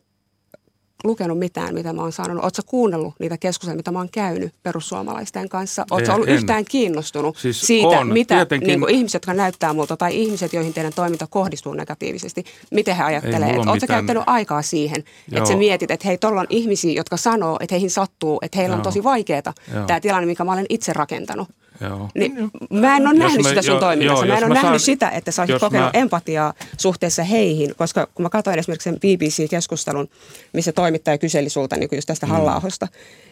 [1.04, 2.44] lukenut mitään, mitä mä oon sanonut?
[2.44, 5.86] Oletko kuunnellut niitä keskusteluja, mitä mä oon käynyt perussuomalaisten kanssa?
[5.92, 6.36] Oletko ollut en.
[6.36, 10.74] yhtään kiinnostunut siis siitä, on, mitä niin kuin ihmiset, jotka näyttää multa, tai ihmiset, joihin
[10.74, 13.54] teidän toiminta kohdistuu negatiivisesti, miten he ajattelee?
[13.54, 13.88] Oletko mitään...
[13.88, 15.38] käyttänyt aikaa siihen, Joo.
[15.38, 18.74] että sä mietit, että hei, tuolla on ihmisiä, jotka sanoo, että heihin sattuu, että heillä
[18.74, 18.78] Joo.
[18.78, 19.54] on tosi vaikeaa
[19.88, 21.48] tämä tilanne, mikä mä olen itse rakentanut.
[21.82, 22.10] Joo.
[22.16, 22.34] Niin,
[22.70, 24.26] mä en ole jos nähnyt me, sitä sun jo, toiminnassa.
[24.26, 26.00] Joo, mä en ole nähnyt saan, sitä, että sä olisit kokenut mä...
[26.00, 30.10] empatiaa suhteessa heihin, koska kun mä katsoin esimerkiksi sen BBC-keskustelun,
[30.54, 32.32] missä toimittaja kyseli sulta niin just tästä mm.
[32.32, 32.62] halla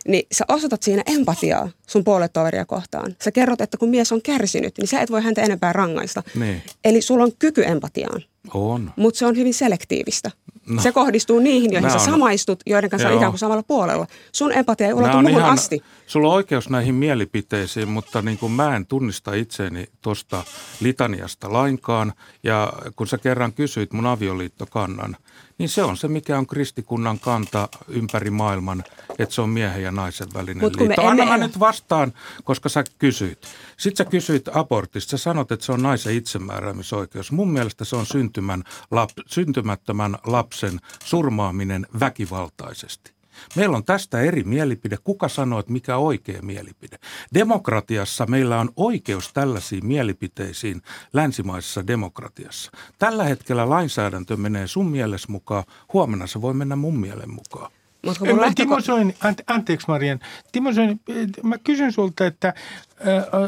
[0.07, 3.15] niin sä osoitat siinä empatiaa sun puoletoveria kohtaan.
[3.23, 6.23] Sä kerrot, että kun mies on kärsinyt, niin sä et voi häntä enempää rangaista.
[6.35, 6.61] Niin.
[6.83, 8.21] Eli sulla on kyky empatiaan.
[8.53, 8.91] On.
[8.95, 10.31] Mutta se on hyvin selektiivistä.
[10.67, 10.81] No.
[10.81, 12.05] Se kohdistuu niihin, joihin sä on.
[12.05, 13.17] samaistut, joiden kanssa Joo.
[13.17, 14.07] ikään kuin samalla puolella.
[14.31, 15.83] Sun empatia ei ulotu muuhun ihan, asti.
[16.07, 20.43] Sulla on oikeus näihin mielipiteisiin, mutta niin kuin mä en tunnista itseäni tuosta
[20.79, 22.13] litaniasta lainkaan.
[22.43, 25.17] Ja kun sä kerran kysyit mun avioliittokannan,
[25.57, 28.83] niin se on se, mikä on kristikunnan kanta ympäri maailman,
[29.19, 31.07] että se on miehen ja naisen välinen Mut liitto.
[31.07, 33.47] Anna mä nyt vastaan, koska sä kysyit.
[33.77, 35.09] Sitten sä kysyit abortista.
[35.09, 37.31] Sä sanot, että se on naisen itsemääräämisoikeus.
[37.31, 43.16] Mun mielestä se on syntymän lap, syntymättömän lapsen surmaaminen väkivaltaisesti.
[43.55, 44.97] Meillä on tästä eri mielipide.
[45.03, 46.97] Kuka sanoo, että mikä oikea mielipide?
[47.33, 50.81] Demokratiassa meillä on oikeus tällaisiin mielipiteisiin
[51.13, 52.71] länsimaisessa demokratiassa.
[52.99, 57.71] Tällä hetkellä lainsäädäntö menee sun mielessä mukaan, huomenna se voi mennä mun mielen mukaan.
[58.05, 58.53] Mutta lähtöko...
[58.55, 60.19] Timo Soini, ante, anteeksi Marian,
[60.51, 60.97] Timo Soini,
[61.43, 62.53] mä kysyn sulta, että äh,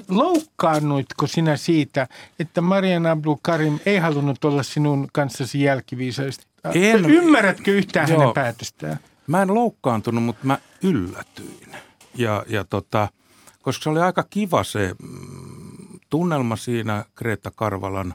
[0.07, 2.07] loukkaannuitko sinä siitä,
[2.39, 6.45] että Marian Abdul Karim ei halunnut olla sinun kanssasi jälkiviisaisesti?
[6.73, 7.05] En.
[7.05, 8.19] Ymmärrätkö yhtään Joo.
[8.19, 8.99] hänen päätöstään?
[9.29, 11.75] Mä en loukkaantunut, mutta mä yllätyin.
[12.15, 13.07] Ja, ja tota,
[13.61, 18.13] koska se oli aika kiva se mm, tunnelma siinä Kreta Karvalan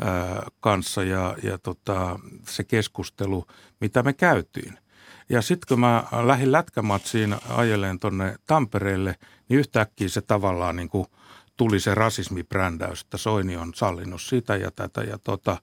[0.00, 2.18] ää, kanssa ja, ja tota,
[2.48, 3.46] se keskustelu,
[3.80, 4.78] mitä me käytiin.
[5.28, 9.16] Ja sitten kun mä lähdin lätkämatsiin ajeleen tonne Tampereelle,
[9.48, 11.06] niin yhtäkkiä se tavallaan niin kuin
[11.56, 15.56] tuli se rasismibrändäys, että Soini on sallinut sitä ja tätä ja tota.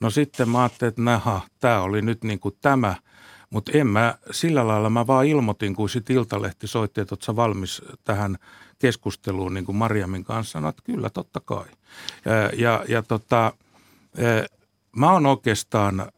[0.00, 2.94] No sitten mä ajattelin, että tämä oli nyt niin kuin tämä–
[3.54, 7.82] mutta en mä, sillä lailla mä vaan ilmoitin, kun sitten Iltalehti soitti, että ootko valmis
[8.04, 8.36] tähän
[8.78, 10.52] keskusteluun niin kuin Mariamin kanssa.
[10.52, 11.66] Sanoin, että kyllä, totta kai.
[12.24, 13.52] Ja, ja, ja tota,
[14.96, 16.12] mä oon oikeastaan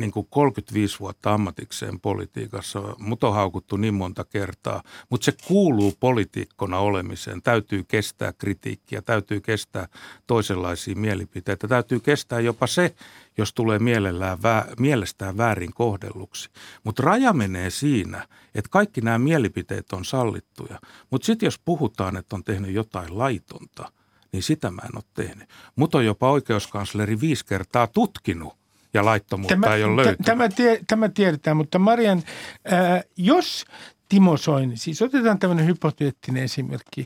[0.00, 2.82] niin kuin 35 vuotta ammatikseen politiikassa.
[2.98, 7.42] Mut on haukuttu niin monta kertaa, mutta se kuuluu politiikkona olemiseen.
[7.42, 9.88] Täytyy kestää kritiikkiä, täytyy kestää
[10.26, 11.68] toisenlaisia mielipiteitä.
[11.68, 12.94] Täytyy kestää jopa se,
[13.38, 16.50] jos tulee mielellään, vä, mielestään väärin kohdelluksi.
[16.84, 20.80] Mutta raja menee siinä, että kaikki nämä mielipiteet on sallittuja.
[21.10, 23.92] Mutta sitten jos puhutaan, että on tehnyt jotain laitonta,
[24.32, 25.48] niin sitä mä en ole tehnyt.
[25.76, 28.59] Mutta on jopa oikeuskansleri viisi kertaa tutkinut
[28.94, 30.18] ja laittomuutta tämä, ei ole löytynyt.
[30.24, 32.22] Tämä, tie, tämä tiedetään, mutta Marian,
[32.64, 33.64] ää, jos
[34.08, 37.04] Timo Soini, siis otetaan tämmöinen hypoteettinen esimerkki,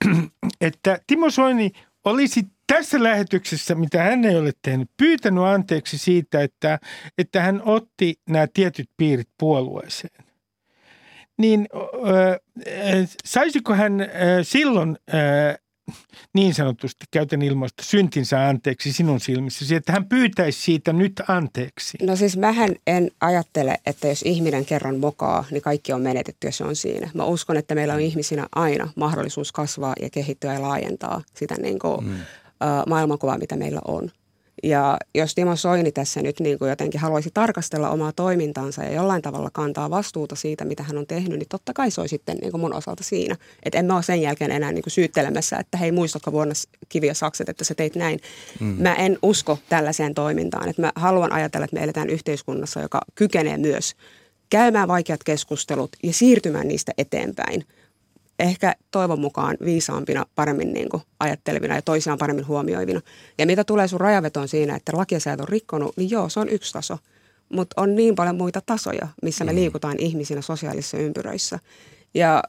[0.60, 1.70] että Timo Soini
[2.04, 6.78] olisi tässä lähetyksessä, mitä hän ei ole tehnyt, pyytänyt anteeksi siitä, että,
[7.18, 10.24] että hän otti nämä tietyt piirit puolueeseen.
[11.38, 14.08] Niin äh, saisiko hän äh,
[14.42, 15.58] silloin äh,
[16.34, 21.98] niin sanotusti, käytän ilmausta, syntinsä anteeksi sinun silmissäsi, että hän pyytäisi siitä nyt anteeksi?
[22.02, 26.52] No siis mähän en ajattele, että jos ihminen kerran mokaa, niin kaikki on menetetty ja
[26.52, 27.10] se on siinä.
[27.14, 31.78] Mä uskon, että meillä on ihmisinä aina mahdollisuus kasvaa ja kehittyä ja laajentaa sitä niin
[31.78, 32.14] kuin, mm.
[32.86, 34.10] maailmankuvaa, mitä meillä on.
[34.62, 39.22] Ja jos Timo Soini tässä nyt niin kuin jotenkin haluaisi tarkastella omaa toimintaansa ja jollain
[39.22, 42.50] tavalla kantaa vastuuta siitä, mitä hän on tehnyt, niin totta kai se on sitten niin
[42.50, 43.36] kuin mun osalta siinä.
[43.62, 46.54] Että en mä ole sen jälkeen enää niin kuin syyttelemässä, että hei muistatko vuonna
[46.88, 48.20] kiviä sakset, että sä teit näin.
[48.60, 48.76] Mm.
[48.78, 50.68] Mä en usko tällaiseen toimintaan.
[50.68, 53.94] Että mä haluan ajatella, että me eletään yhteiskunnassa, joka kykenee myös
[54.50, 57.64] käymään vaikeat keskustelut ja siirtymään niistä eteenpäin–
[58.38, 63.00] ehkä toivon mukaan viisaampina, paremmin niin kuin ajattelevina ja toisiaan paremmin huomioivina.
[63.38, 66.48] Ja mitä tulee sun rajavetoon siinä, että lakia sä on rikkonut, niin joo, se on
[66.48, 66.98] yksi taso.
[67.52, 69.56] Mutta on niin paljon muita tasoja, missä me mm.
[69.56, 71.58] liikutaan ihmisinä sosiaalisissa ympyröissä.
[72.14, 72.42] Ja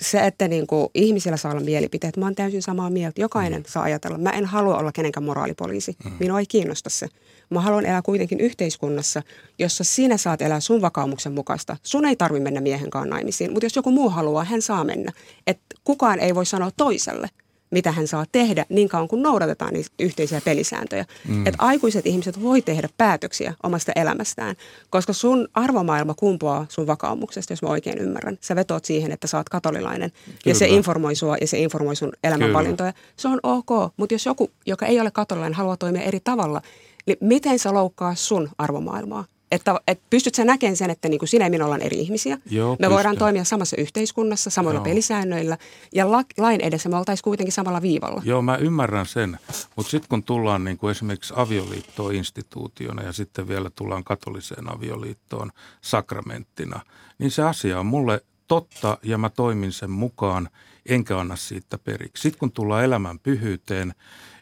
[0.00, 3.20] se, että niin kuin ihmisillä saa olla mielipiteet, mä oon täysin samaa mieltä.
[3.20, 3.64] Jokainen mm.
[3.68, 4.18] saa ajatella.
[4.18, 5.96] Mä en halua olla kenenkään moraalipoliisi.
[6.04, 6.12] Mm.
[6.20, 7.08] Minua ei kiinnosta se.
[7.50, 9.22] Mä haluan elää kuitenkin yhteiskunnassa,
[9.58, 11.76] jossa sinä saat elää sun vakaumuksen mukaista.
[11.82, 15.12] Sun ei tarvi mennä miehen kanssa naimisiin, mutta jos joku muu haluaa, hän saa mennä.
[15.46, 17.28] Et kukaan ei voi sanoa toiselle–
[17.74, 21.04] mitä hän saa tehdä niin kauan kuin noudatetaan niitä yhteisiä pelisääntöjä.
[21.28, 21.46] Mm.
[21.46, 24.56] Että aikuiset ihmiset voi tehdä päätöksiä omasta elämästään,
[24.90, 28.38] koska sun arvomaailma kumpuaa sun vakaumuksesta, jos mä oikein ymmärrän.
[28.40, 30.38] Sä vetoot siihen, että sä oot katolilainen Kyllä.
[30.46, 32.92] ja se informoi sua ja se informoi sun elämänvalintoja.
[33.16, 36.62] Se on ok, mutta jos joku, joka ei ole katolilainen, haluaa toimia eri tavalla,
[37.06, 39.24] niin miten se loukkaa sun arvomaailmaa?
[39.50, 42.38] Että, että pystyt sä näkemään sen, että niin kuin sinä ja minä ollaan eri ihmisiä.
[42.50, 42.90] Joo, me pystyn.
[42.90, 44.84] voidaan toimia samassa yhteiskunnassa, samoilla Joo.
[44.84, 45.58] pelisäännöillä
[45.92, 48.22] ja la, lain edessä me oltaisiin kuitenkin samalla viivalla.
[48.24, 49.38] Joo, mä ymmärrän sen.
[49.76, 55.50] Mutta sitten kun tullaan niin kuin esimerkiksi avioliittoon instituutiona ja sitten vielä tullaan katoliseen avioliittoon
[55.80, 56.80] sakramenttina,
[57.18, 60.48] niin se asia on mulle totta ja mä toimin sen mukaan,
[60.88, 62.22] enkä anna siitä periksi.
[62.22, 63.94] Sitten kun tullaan elämän pyhyyteen,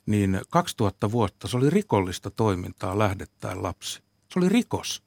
[0.07, 4.03] niin 2000 vuotta se oli rikollista toimintaa lähdettäen lapsi.
[4.33, 5.03] Se oli rikos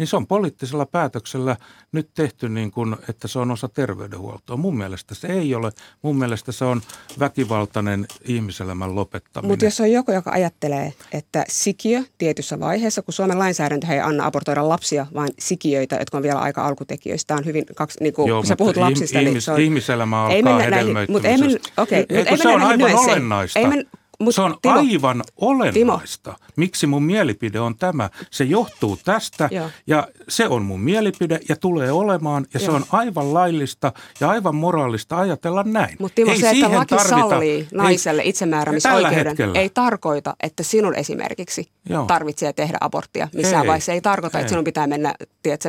[0.00, 1.56] niin se on poliittisella päätöksellä
[1.92, 4.56] nyt tehty niin kuin, että se on osa terveydenhuoltoa.
[4.56, 5.72] Mun mielestä se ei ole.
[6.02, 6.82] Mun mielestä se on
[7.18, 9.52] väkivaltainen ihmiselämän lopettaminen.
[9.52, 14.26] Mutta jos on joku, joka ajattelee, että sikiö tietyssä vaiheessa, kun Suomen lainsäädäntö ei anna
[14.26, 17.34] abortoida lapsia, vaan sikiöitä, jotka on vielä aika alkutekijöistä.
[17.34, 19.60] On hyvin, kaksi, niin kuin, Joo, kun sä puhut lapsista, ihmis, niin se on...
[19.60, 23.58] Ihmiselämä alkaa ei mennä näihin, mutta ei mennä, okay, ei, ei, se on aivan olennaista.
[23.58, 23.86] Ei men,
[24.20, 26.32] Mut, se on Timo, aivan olennaista.
[26.32, 26.48] Timo.
[26.56, 28.10] Miksi mun mielipide on tämä?
[28.30, 29.70] Se johtuu tästä Joo.
[29.86, 32.66] ja se on mun mielipide ja tulee olemaan ja Joo.
[32.66, 35.96] se on aivan laillista ja aivan moraalista ajatella näin.
[35.98, 40.94] Mutta Timo, ei se, että laki tarvita, sallii naiselle ei, itsemääräämisoikeuden, ei tarkoita, että sinun
[40.94, 42.04] esimerkiksi Joo.
[42.04, 43.92] tarvitsee tehdä aborttia missään ei, vaiheessa.
[43.92, 44.42] Ei tarkoita, ei.
[44.42, 45.68] että sinun pitää mennä, tiedätkö,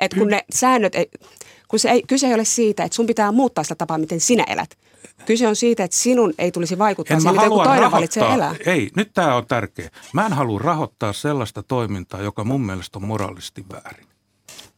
[0.00, 1.10] että kun ne säännöt, ei,
[1.68, 4.44] kun se ei, kyse ei ole siitä, että sun pitää muuttaa sitä tapaa, miten sinä
[4.48, 4.81] elät
[5.26, 7.98] Kyse on siitä, että sinun ei tulisi vaikuttaa siihen, miten joku toinen rahoittaa.
[7.98, 8.54] valitsee elää.
[8.66, 9.90] Ei, nyt tämä on tärkeä.
[10.12, 14.06] Mä en halua rahoittaa sellaista toimintaa, joka mun mielestä on moraalisesti väärin.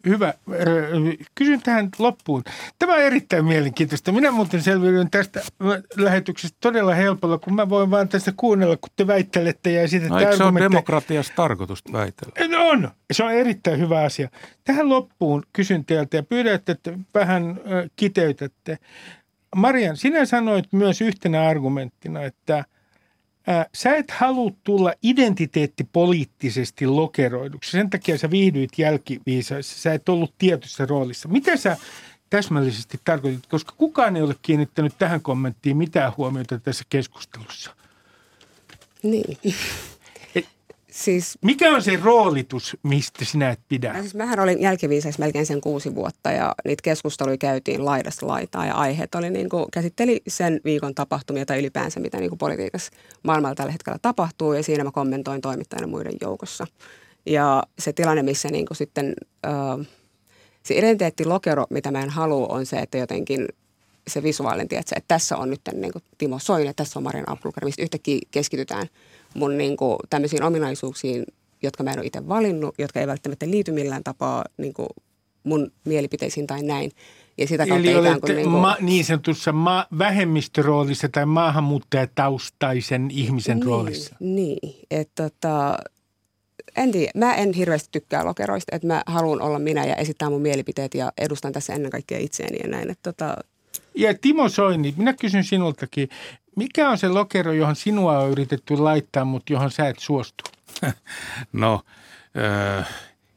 [0.07, 0.35] Hyvä.
[1.35, 2.44] Kysyn tähän loppuun.
[2.78, 4.12] Tämä on erittäin mielenkiintoista.
[4.12, 5.42] Minä muuten selviydyn tästä
[5.96, 10.20] lähetyksestä todella helpolla, kun mä voin vaan tästä kuunnella, kun te väittelette ja esitätte no,
[10.20, 12.48] eikö se on demokratiassa tarkoitus väitellä?
[12.48, 12.90] No on.
[13.12, 14.28] Se on erittäin hyvä asia.
[14.64, 17.61] Tähän loppuun kysyn teiltä ja pyydän, että vähän
[17.96, 18.78] kiteytätte.
[19.55, 22.64] Marian, sinä sanoit myös yhtenä argumenttina, että
[23.47, 27.71] ää, sä et halua tulla identiteettipoliittisesti lokeroiduksi.
[27.71, 29.79] Sen takia sä viihdyit jälkiviisaissa.
[29.81, 31.29] Sä et ollut tietyssä roolissa.
[31.29, 31.77] Mitä sä
[32.31, 33.47] täsmällisesti tarkoitit?
[33.47, 37.77] Koska kukaan ei ole kiinnittänyt tähän kommenttiin mitään huomiota tässä keskustelussa.
[39.03, 39.38] Niin.
[40.94, 43.94] Siis, Mikä on se roolitus, mistä sinä et pidä?
[44.00, 48.74] Siis mähän olin jälkiviisaksi melkein sen kuusi vuotta ja niitä keskusteluja käytiin laidasta laitaa ja
[48.74, 53.54] aiheet oli niin kuin, käsitteli sen viikon tapahtumia tai ylipäänsä mitä niin kuin politiikassa maailmalla
[53.54, 56.66] tällä hetkellä tapahtuu ja siinä mä kommentoin toimittajana muiden joukossa.
[57.26, 59.14] Ja se tilanne, missä niin kuin sitten
[59.46, 59.87] äh,
[60.62, 63.48] se identiteettilokero, mitä mä en halua, on se, että jotenkin
[64.09, 67.64] se visuaalinen, tiedätkö, että tässä on nyt niin kuin Timo Soine, tässä on Marian Apulkar,
[67.64, 68.87] mistä yhtäkkiä keskitytään–
[69.35, 71.25] mun niin kuin, tämmöisiin ominaisuuksiin,
[71.62, 74.88] jotka mä en ole itse valinnut, jotka ei välttämättä liity millään tapaa niin kuin
[75.44, 76.90] mun mielipiteisiin tai näin.
[77.38, 83.11] Ja sitä kautta Eli ikään kuin, niin, kuin, ma, niin sanotussa ma, vähemmistöroolissa tai maahanmuuttajataustaisen
[83.11, 84.16] ihmisen niin, roolissa.
[84.20, 85.79] Niin, että tota,
[86.77, 87.11] en tiedä.
[87.14, 91.12] Mä en hirveästi tykkää lokeroista, että mä haluan olla minä ja esittää mun mielipiteet ja
[91.18, 92.90] edustan tässä ennen kaikkea itseäni ja näin.
[92.90, 93.37] Että tota,
[93.94, 96.09] ja Timo Soini, minä kysyn sinultakin,
[96.57, 100.45] mikä on se lokero, johon sinua on yritetty laittaa, mutta johon sä et suostu?
[101.53, 101.81] No,
[102.79, 102.88] äh,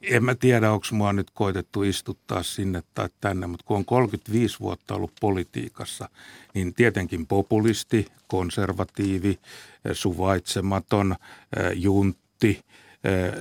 [0.01, 4.59] en mä tiedä, onko mua nyt koitettu istuttaa sinne tai tänne, mutta kun on 35
[4.59, 6.09] vuotta ollut politiikassa,
[6.53, 9.39] niin tietenkin populisti, konservatiivi,
[9.93, 11.15] suvaitsematon,
[11.73, 12.63] juntti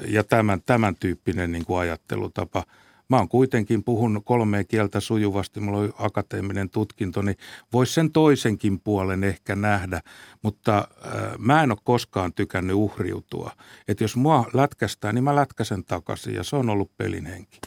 [0.09, 2.65] ja tämän, tämän tyyppinen niin kuin ajattelutapa–
[3.09, 7.37] Mä oon kuitenkin puhunut kolmea kieltä sujuvasti, mulla on akateeminen tutkinto, niin
[7.73, 10.01] voisi sen toisenkin puolen ehkä nähdä,
[10.43, 13.51] mutta äh, mä en ole koskaan tykännyt uhriutua.
[13.89, 17.59] Että jos mua lätkästään, niin mä lätkäsen takaisin ja se on ollut pelin henki.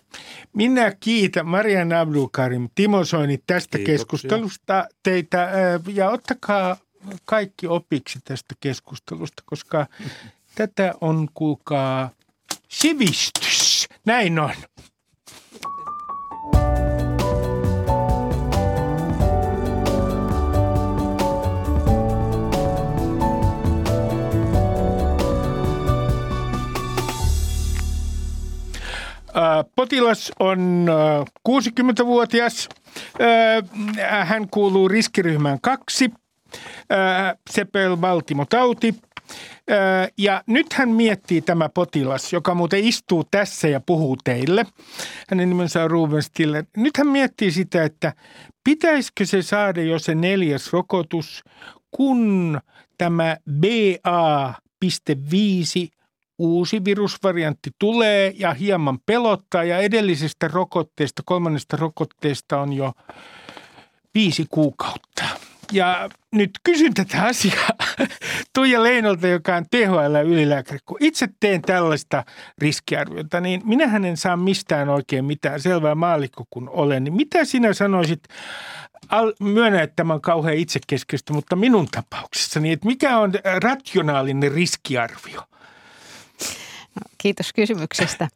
[0.54, 3.94] Minä kiitän Marian Abdulkarim, Timo Soini tästä Kiitoksia.
[3.98, 5.52] keskustelusta teitä äh,
[5.94, 6.78] ja ottakaa
[7.26, 9.88] kaikki opiksi tästä keskustelusta, koska
[10.56, 12.10] tätä on kuulkaa
[12.68, 13.88] sivistys.
[14.06, 14.54] Näin on.
[29.90, 30.88] Potilas on
[31.50, 32.70] 60-vuotias.
[34.26, 36.12] Hän kuuluu riskiryhmään kaksi.
[37.50, 38.96] Sepelvaltimotauti.
[40.18, 44.66] Ja nyt hän miettii tämä potilas, joka muuten istuu tässä ja puhuu teille.
[45.30, 46.66] Hänen nimensä on Ruben Stiller.
[46.78, 48.14] Nyt hän miettii sitä, että
[48.64, 51.44] pitäisikö se saada jo se neljäs rokotus,
[51.92, 52.60] kun
[52.98, 55.99] tämä BA.5
[56.40, 62.94] uusi virusvariantti tulee ja hieman pelottaa ja edellisestä rokotteesta, kolmannesta rokotteesta on jo
[64.16, 65.24] viisi kuukautta.
[65.72, 67.70] Ja nyt kysyn tätä asiaa
[68.56, 70.80] Tuija Leinolta, joka on THL-ylilääkäri.
[70.86, 72.24] Kun itse teen tällaista
[72.58, 77.04] riskiarviota, niin minähän en saa mistään oikein mitään selvää maalikko kun olen.
[77.04, 78.24] Niin mitä sinä sanoisit,
[79.40, 85.42] myönnä, että tämä on kauhean itsekeskeistä, mutta minun tapauksessani, että mikä on rationaalinen riskiarvio?
[87.22, 88.28] Kiitos kysymyksestä.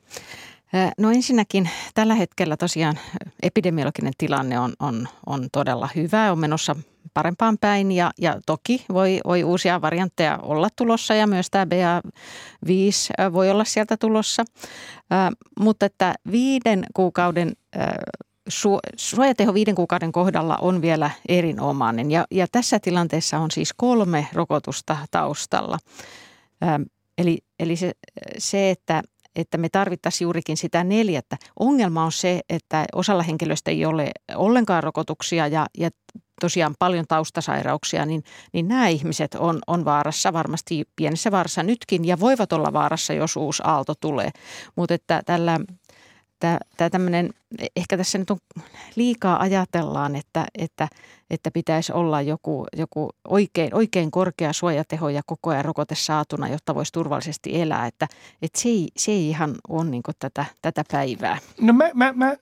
[0.98, 3.00] No ensinnäkin tällä hetkellä tosiaan
[3.44, 6.76] epidemiologinen tilanne on, on, on todella hyvä, on menossa
[7.14, 13.34] parempaan päin ja, ja toki voi, voi uusia variantteja olla tulossa ja myös tämä BA5
[13.34, 14.46] voi olla sieltä tulossa,
[15.60, 17.52] mutta että viiden kuukauden
[18.48, 24.28] su, suojateho viiden kuukauden kohdalla on vielä erinomainen ja, ja tässä tilanteessa on siis kolme
[24.34, 25.78] rokotusta taustalla.
[27.18, 27.92] Eli eli se,
[28.38, 29.04] se että,
[29.36, 31.38] että me tarvittaisiin juurikin sitä neljättä.
[31.60, 35.90] Ongelma on se, että osalla henkilöistä ei ole ollenkaan rokotuksia ja, ja
[36.42, 38.24] tosiaan paljon taustasairauksia, niin,
[38.54, 43.38] niin nämä ihmiset on, on vaarassa varmasti pienessä vaarassa nytkin ja voivat olla vaarassa, jos
[43.38, 44.32] uusi aalto tulee.
[44.76, 45.60] Mutta että tällä
[46.78, 47.30] tämä tämmöinen,
[47.76, 48.38] ehkä tässä nyt on
[48.96, 50.88] liikaa ajatellaan, että, että,
[51.30, 56.76] että pitäisi olla joku, joku oikein, oikein korkea suojateho ja koko ajan rokote saatuna, jotta
[56.76, 57.88] voisi turvallisesti elää.
[57.88, 58.08] Että,
[58.42, 61.38] että se, ei, se ei ihan ole niin tätä, tätä päivää.
[61.62, 62.36] No mä, mä, mä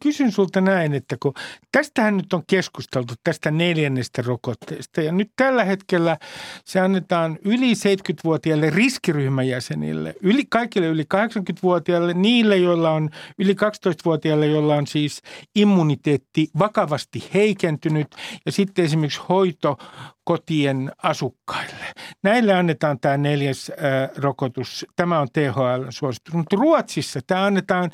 [0.00, 1.34] kysyn sulta näin, että kun
[1.72, 6.16] tästähän nyt on keskusteltu tästä neljännestä rokotteesta ja nyt tällä hetkellä
[6.64, 14.74] se annetaan yli 70-vuotiaille riskiryhmäjäsenille, yli, kaikille yli 80-vuotiaille, niille, joilla on yli 12-vuotiaille, joilla
[14.74, 15.22] on siis
[15.54, 18.08] immuniteetti vakavasti heikentynyt
[18.46, 19.76] ja sitten esimerkiksi hoito
[20.24, 21.84] kotien asukkaille.
[22.22, 24.86] Näille annetaan tämä neljäs äh, rokotus.
[24.96, 26.34] Tämä on THL suositus.
[26.34, 27.90] Mutta Ruotsissa tämä annetaan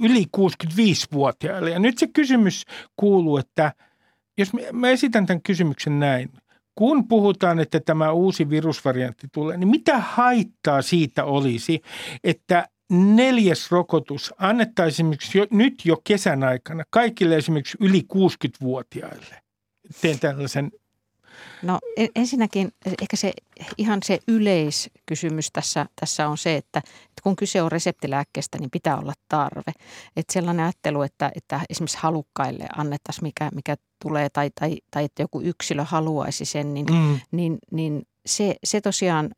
[0.00, 1.70] yli 65-vuotiaille.
[1.70, 2.64] Ja nyt se kysymys
[2.96, 3.72] kuuluu, että
[4.38, 6.30] jos mä esitän tämän kysymyksen näin.
[6.74, 11.80] Kun puhutaan, että tämä uusi virusvariantti tulee, niin mitä haittaa siitä olisi,
[12.24, 19.43] että neljäs rokotus annettaisiin esimerkiksi jo, nyt jo kesän aikana kaikille esimerkiksi yli 60-vuotiaille.
[20.00, 20.70] Teen tällaisen
[21.62, 21.78] No
[22.14, 23.32] ensinnäkin ehkä se
[23.78, 28.98] ihan se yleiskysymys tässä, tässä on se, että, että kun kyse on reseptilääkkeestä, niin pitää
[28.98, 29.72] olla tarve.
[30.16, 35.22] Että sellainen ajattelu, että, että esimerkiksi halukkaille annettaisiin mikä, mikä tulee tai, tai, tai että
[35.22, 37.20] joku yksilö haluaisi sen, niin, mm.
[37.30, 39.30] niin, niin se, se tosiaan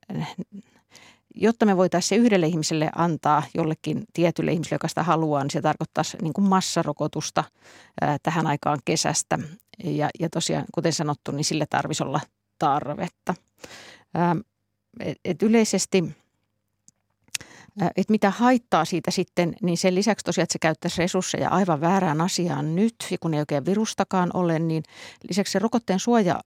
[1.37, 5.62] jotta me voitaisiin se yhdelle ihmiselle antaa jollekin tietylle ihmiselle, joka sitä haluaa, niin se
[5.62, 7.44] tarkoittaisi niin kuin massarokotusta
[8.01, 9.38] ää, tähän aikaan kesästä.
[9.85, 12.20] Ja, ja tosiaan, kuten sanottu, niin sille tarvisi olla
[12.59, 13.35] tarvetta.
[14.14, 14.37] Ää,
[15.01, 16.05] et, et yleisesti
[17.96, 22.20] että mitä haittaa siitä sitten, niin sen lisäksi tosiaan, että se käyttäisi resursseja aivan väärään
[22.20, 24.83] asiaan nyt, ja kun ei oikein virustakaan ole, niin
[25.29, 26.40] lisäksi se rokotteen suoja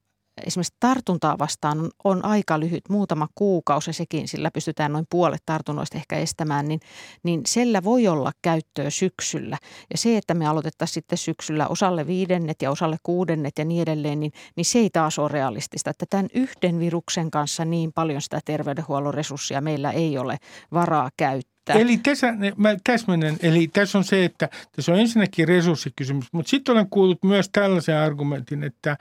[0.47, 5.41] esimerkiksi tartuntaa vastaan on, on aika lyhyt, muutama kuukausi ja sekin, sillä pystytään noin puolet
[5.45, 6.79] tartunnoista ehkä estämään, niin,
[7.23, 9.57] niin sillä voi olla käyttöä syksyllä.
[9.91, 14.19] Ja se, että me aloitettaisiin sitten syksyllä osalle viidennet ja osalle kuudennet ja niin edelleen,
[14.19, 15.89] niin, niin se ei taas ole realistista.
[15.89, 20.37] Että tämän yhden viruksen kanssa niin paljon sitä terveydenhuollon resurssia meillä ei ole
[20.73, 21.73] varaa käyttää että...
[21.73, 26.73] Eli tässä, mä täsmennän, eli tässä on se, että tässä on ensinnäkin resurssikysymys, mutta sitten
[26.73, 28.97] olen kuullut myös tällaisen argumentin, että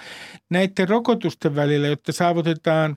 [0.51, 2.97] näiden rokotusten välillä, jotta saavutetaan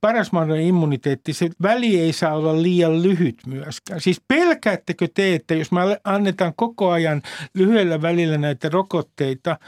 [0.00, 4.00] paras mahdollinen immuniteetti, se väli ei saa olla liian lyhyt myöskään.
[4.00, 7.22] Siis pelkäättekö te, että jos me annetaan koko ajan
[7.54, 9.58] lyhyellä välillä näitä rokotteita,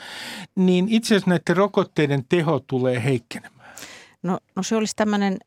[0.54, 3.74] niin itse asiassa näiden rokotteiden teho tulee heikkenemään?
[4.22, 5.38] No, no se olisi tämmöinen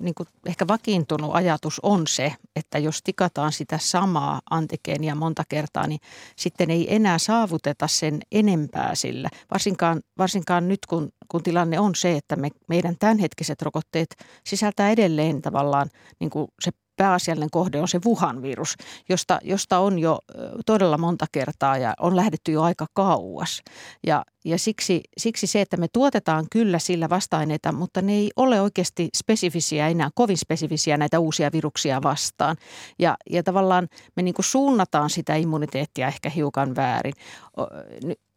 [0.00, 5.86] niin kuin ehkä vakiintunut ajatus on se, että jos tikataan sitä samaa antigeenia monta kertaa,
[5.86, 6.00] niin
[6.36, 9.28] sitten ei enää saavuteta sen enempää sillä.
[9.50, 15.42] Varsinkaan, varsinkaan nyt, kun, kun tilanne on se, että me, meidän tämänhetkiset rokotteet sisältää edelleen
[15.42, 18.74] tavallaan niin kuin se pääasiallinen kohde on se Wuhan-virus,
[19.08, 20.18] josta, josta on jo
[20.66, 23.62] todella monta kertaa ja on lähdetty jo aika kauas.
[24.06, 28.60] Ja, ja siksi, siksi se, että me tuotetaan kyllä sillä vasta-aineita, mutta ne ei ole
[28.60, 32.56] oikeasti spesifisiä enää, kovin spesifisiä näitä uusia viruksia vastaan.
[32.98, 37.14] Ja, ja tavallaan me niin suunnataan sitä immuniteettia ehkä hiukan väärin.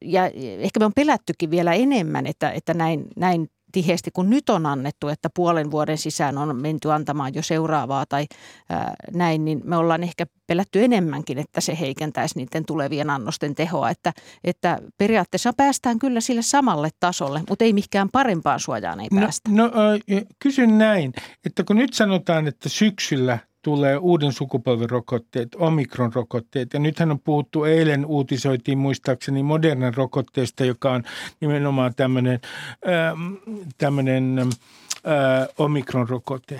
[0.01, 0.27] Ja
[0.59, 5.07] ehkä me on pelättykin vielä enemmän, että, että näin, näin tiheesti kuin nyt on annettu,
[5.07, 8.25] että puolen vuoden sisään on menty antamaan jo seuraavaa tai
[8.69, 13.89] ää, näin, niin me ollaan ehkä pelätty enemmänkin, että se heikentäisi niiden tulevien annosten tehoa.
[13.89, 19.21] Että, että periaatteessa päästään kyllä sille samalle tasolle, mutta ei mikään parempaan suojaan ei no,
[19.21, 19.51] päästä.
[19.51, 19.71] No, no
[20.39, 21.13] kysyn näin,
[21.45, 26.73] että kun nyt sanotaan, että syksyllä– tulee uuden sukupolven rokotteet, omikron-rokotteet.
[26.73, 31.03] Ja nythän on puhuttu, eilen uutisoitiin muistaakseni modernan rokotteesta, joka on
[31.41, 32.39] nimenomaan tämmöinen,
[32.87, 33.33] ähm,
[33.77, 36.59] tämmöinen äh, omikron-rokote.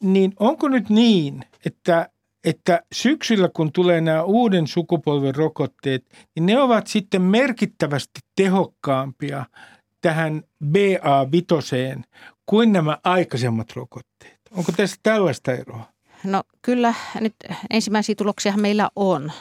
[0.00, 2.08] Niin onko nyt niin, että
[2.44, 9.44] että syksyllä kun tulee nämä uuden sukupolven rokotteet, niin ne ovat sitten merkittävästi tehokkaampia
[10.00, 12.04] tähän BA-vitoseen
[12.46, 14.40] kuin nämä aikaisemmat rokotteet.
[14.50, 15.93] Onko tässä tällaista eroa?
[16.24, 17.34] No kyllä nyt
[17.70, 19.32] ensimmäisiä tuloksia meillä on.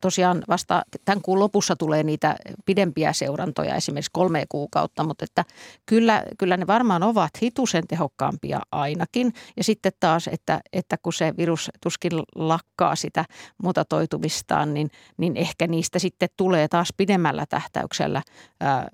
[0.00, 5.44] Tosiaan vasta tämän kuun lopussa tulee niitä pidempiä seurantoja, esimerkiksi kolme kuukautta, mutta että
[5.86, 9.32] kyllä, kyllä ne varmaan ovat hitusen tehokkaampia ainakin.
[9.56, 13.24] Ja sitten taas, että, että kun se virus tuskin lakkaa sitä
[13.62, 18.22] mutatoitumistaan, niin, niin ehkä niistä sitten tulee taas pidemmällä tähtäyksellä
[18.60, 18.88] ää,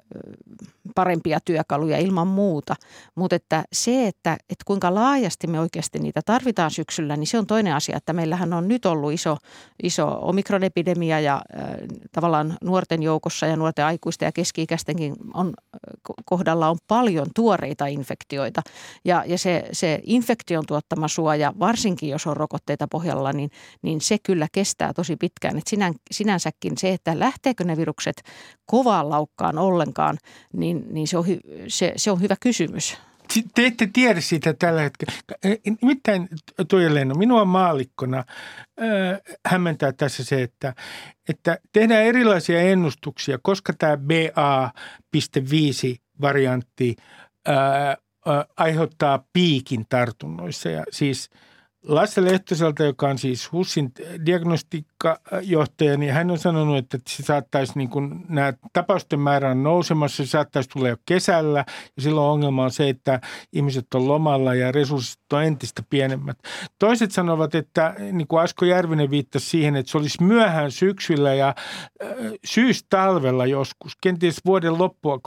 [0.94, 2.76] parempia työkaluja ilman muuta.
[3.14, 7.46] Mutta että se, että, että kuinka laajasti me oikeasti niitä tarvitaan syksyllä, niin se on
[7.46, 9.36] toinen asia, että meillähän on nyt ollut iso,
[9.82, 11.42] iso omikronepidemia ja
[12.12, 15.54] tavallaan nuorten joukossa ja nuorten aikuisten ja keski-ikäistenkin on,
[16.24, 18.62] kohdalla on paljon tuoreita infektioita.
[19.04, 23.50] Ja, ja se, se infektion tuottama suoja, varsinkin jos on rokotteita pohjalla, niin,
[23.82, 25.58] niin se kyllä kestää tosi pitkään.
[25.58, 28.22] Et sinän, sinänsäkin se, että lähteekö ne virukset
[28.66, 30.18] kovaan laukkaan ollenkaan,
[30.52, 32.96] niin, niin se, on hy, se, se on hyvä kysymys
[33.54, 35.12] te ette tiedä siitä tällä hetkellä.
[35.82, 36.28] Nimittäin
[36.68, 38.24] Tuija Lenno, minua maalikkona äh,
[39.46, 40.74] hämmentää tässä se, että,
[41.28, 46.96] että tehdään erilaisia ennustuksia, koska tämä BA.5-variantti
[47.48, 47.56] äh,
[47.88, 47.96] äh,
[48.56, 50.68] aiheuttaa piikin tartunnoissa.
[50.68, 51.28] Ja siis–
[51.86, 53.92] Lasse Lehtoselta, joka on siis HUSin
[54.26, 60.24] diagnostiikkajohtaja, niin hän on sanonut, että se saattaisi, niin kuin nämä tapausten määrä on nousemassa,
[60.24, 61.64] se saattaisi tulla jo kesällä.
[61.96, 63.20] Ja silloin ongelma on se, että
[63.52, 66.38] ihmiset on lomalla ja resurssit on entistä pienemmät.
[66.78, 71.54] Toiset sanovat, että niin kuin Asko Järvinen viittasi siihen, että se olisi myöhään syksyllä ja
[72.44, 75.20] syystalvella joskus, kenties vuoden loppua.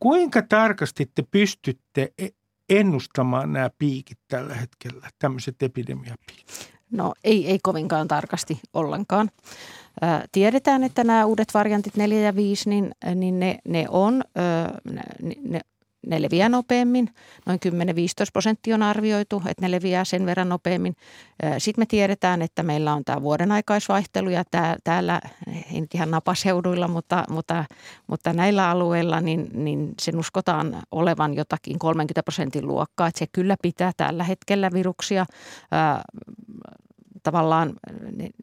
[0.00, 2.12] Kuinka tarkasti te pystytte
[2.68, 6.72] ennustamaan nämä piikit tällä hetkellä, tämmöiset epidemiapiikit?
[6.90, 9.30] No ei, ei kovinkaan tarkasti ollenkaan.
[10.32, 14.22] Tiedetään, että nämä uudet variantit 4 ja 5, niin, niin ne, ne on,
[15.42, 15.60] ne,
[16.06, 17.10] leviää nopeammin.
[17.46, 17.70] Noin 10-15
[18.32, 20.96] prosenttia on arvioitu, että ne leviää sen verran nopeammin.
[21.58, 25.20] Sitten me tiedetään, että meillä on tämä vuoden aikaisvaihtelu ja tää, täällä,
[25.72, 27.64] ei nyt ihan napaseuduilla, mutta, mutta,
[28.06, 33.06] mutta näillä alueilla niin, niin sen uskotaan olevan jotakin 30 prosentin luokkaa.
[33.06, 35.26] Että se kyllä pitää tällä hetkellä viruksia
[37.22, 37.72] tavallaan,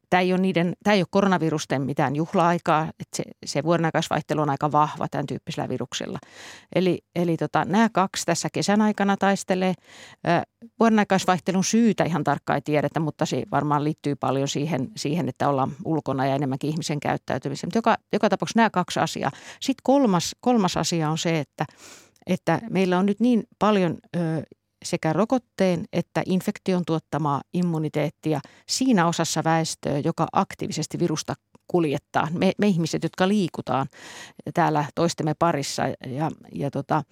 [0.09, 4.49] tämä ei ole, niiden, tämä ei ole koronavirusten mitään juhla-aikaa, että se, se vuodenaikaisvaihtelu on
[4.49, 6.19] aika vahva tämän tyyppisellä viruksella.
[6.75, 9.73] Eli, eli tota, nämä kaksi tässä kesän aikana taistelee.
[10.79, 15.71] Vuodenaikaisvaihtelun syytä ihan tarkkaan ei tiedetä, mutta se varmaan liittyy paljon siihen, siihen että ollaan
[15.85, 17.67] ulkona ja enemmänkin ihmisen käyttäytymiseen.
[17.67, 19.31] Mutta joka, joka tapauksessa nämä kaksi asiaa.
[19.61, 21.65] Sitten kolmas, kolmas asia on se, että
[22.27, 24.19] että meillä on nyt niin paljon ö,
[24.85, 31.35] sekä rokotteen että infektion tuottamaa immuniteettia siinä osassa väestöä, joka aktiivisesti virusta
[31.67, 32.27] kuljettaa.
[32.31, 33.87] Me, me ihmiset, jotka liikutaan
[34.53, 37.03] täällä toistemme parissa ja, ja tota,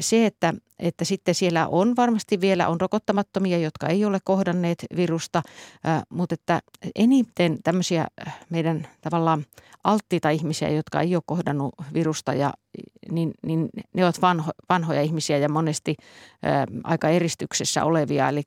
[0.00, 5.42] se, että, että sitten siellä on varmasti vielä on rokottamattomia, jotka ei ole kohdanneet virusta,
[6.08, 6.60] mutta että
[6.94, 8.06] eniten tämmöisiä
[8.50, 9.44] meidän tavallaan
[9.84, 12.52] alttiita ihmisiä, jotka ei ole kohdannut virusta, ja,
[13.10, 15.96] niin, niin ne ovat vanho, vanhoja ihmisiä ja monesti
[16.42, 18.28] ää, aika eristyksessä olevia.
[18.28, 18.42] Eli,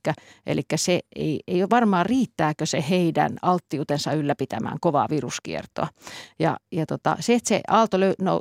[0.46, 5.88] eli se ei, ei ole varmaan riittääkö se heidän alttiutensa ylläpitämään kovaa viruskiertoa.
[6.40, 7.98] Ja, ja tota, se, että se aalto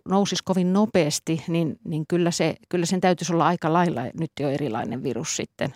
[0.08, 4.48] nousisi kovin nopeasti, niin, niin kyllä, se, kyllä sen täytyisi olla aika lailla nyt jo
[4.48, 5.74] erilainen virus sitten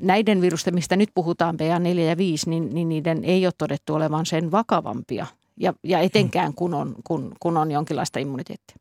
[0.00, 4.26] näiden virusten, mistä nyt puhutaan, BA4 ja 5, niin, niin niiden ei ole todettu olevan
[4.26, 5.26] sen vakavampia
[5.56, 8.76] ja, ja etenkään kun on, kun, kun on jonkinlaista immuniteettia.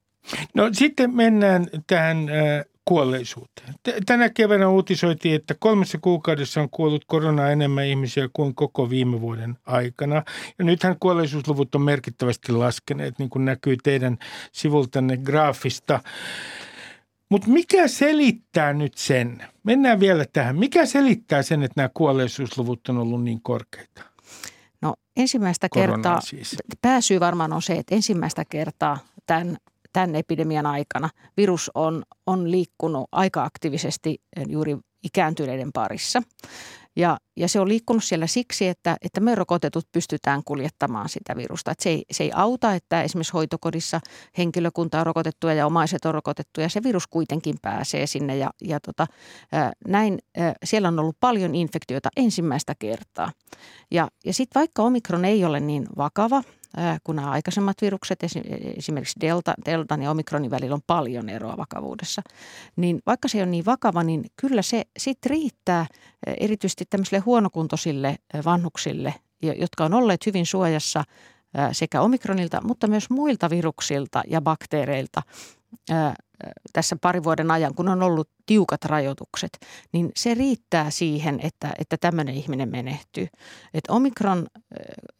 [0.53, 3.74] No sitten mennään tähän äh, kuolleisuuteen.
[4.05, 9.57] Tänä keväänä uutisoitiin, että kolmessa kuukaudessa on kuollut korona enemmän ihmisiä kuin koko viime vuoden
[9.65, 10.24] aikana.
[10.59, 14.17] Ja nythän kuolleisuusluvut on merkittävästi laskeneet, niin kuin näkyy teidän
[14.51, 15.99] sivultanne graafista.
[17.32, 19.44] Mutta mikä selittää nyt sen?
[19.64, 20.56] Mennään vielä tähän.
[20.56, 24.04] Mikä selittää sen, että nämä kuolleisuusluvut on ollut niin korkeita?
[24.82, 26.56] No ensimmäistä kertaa, siis.
[26.82, 29.58] pääsyy varmaan on se, että ensimmäistä kertaa tämän,
[29.94, 36.24] tämän epidemian aikana virus on, on liikkunut aika aktiivisesti juuri ikääntyneiden parissa.
[36.96, 41.72] Ja, ja se on liikkunut siellä siksi, että, että me rokotetut pystytään kuljettamaan sitä virusta.
[41.72, 44.00] Että se, ei, se ei auta, että esimerkiksi hoitokodissa
[44.38, 48.38] henkilökunta on rokotettu ja omaiset on rokotettu ja se virus kuitenkin pääsee sinne.
[48.38, 49.08] Ja, ja tota,
[49.88, 50.20] näin,
[50.64, 53.32] siellä on ollut paljon infektioita ensimmäistä kertaa.
[53.92, 56.44] Ja, ja sitten vaikka omikron ei ole niin vakava–
[57.03, 58.19] kun nämä aikaisemmat virukset,
[58.78, 62.22] esimerkiksi Delta, Deltan ja Omikronin välillä on paljon eroa vakavuudessa,
[62.76, 65.86] niin vaikka se on niin vakava, niin kyllä se sitten riittää
[66.39, 68.15] erityisesti tämmöisille huonokuntoisille
[68.45, 71.03] vanhuksille, jotka on olleet hyvin suojassa
[71.72, 75.22] sekä omikronilta, mutta myös muilta viruksilta ja bakteereilta
[76.74, 79.58] tässä pari vuoden ajan, kun on ollut tiukat rajoitukset,
[79.92, 83.28] niin se riittää siihen, että, että tämmöinen ihminen menehtyy.
[83.74, 84.48] Et omikron,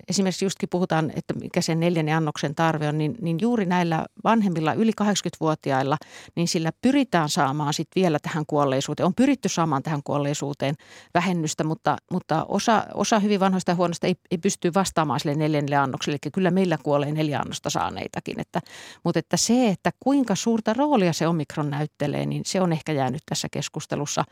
[0.10, 4.74] esimerkiksi justkin puhutaan, että mikä sen neljännen annoksen tarve on, niin, niin juuri näillä vanhemmilla
[4.74, 5.98] yli 80-vuotiailla,
[6.36, 9.08] niin sillä pyritään saamaan sitten vielä tähän kuolleisuuteen.
[9.08, 10.76] On pyritty saamaan tähän kuolleisuuteen
[11.14, 15.76] vähennystä, mutta, mutta osa, osa hyvin vanhoista ja huonoista ei, ei pysty vastaamaan sille neljännelle
[15.76, 16.18] annokselle.
[16.24, 18.40] Eli kyllä meillä kuolee neljä annosta saaneitakin.
[18.40, 18.62] Että,
[19.04, 23.22] mutta että se, että kuinka suurta roolia se omikron näyttelee, niin se on ehkä jäänyt
[23.26, 24.24] tässä keskustelussa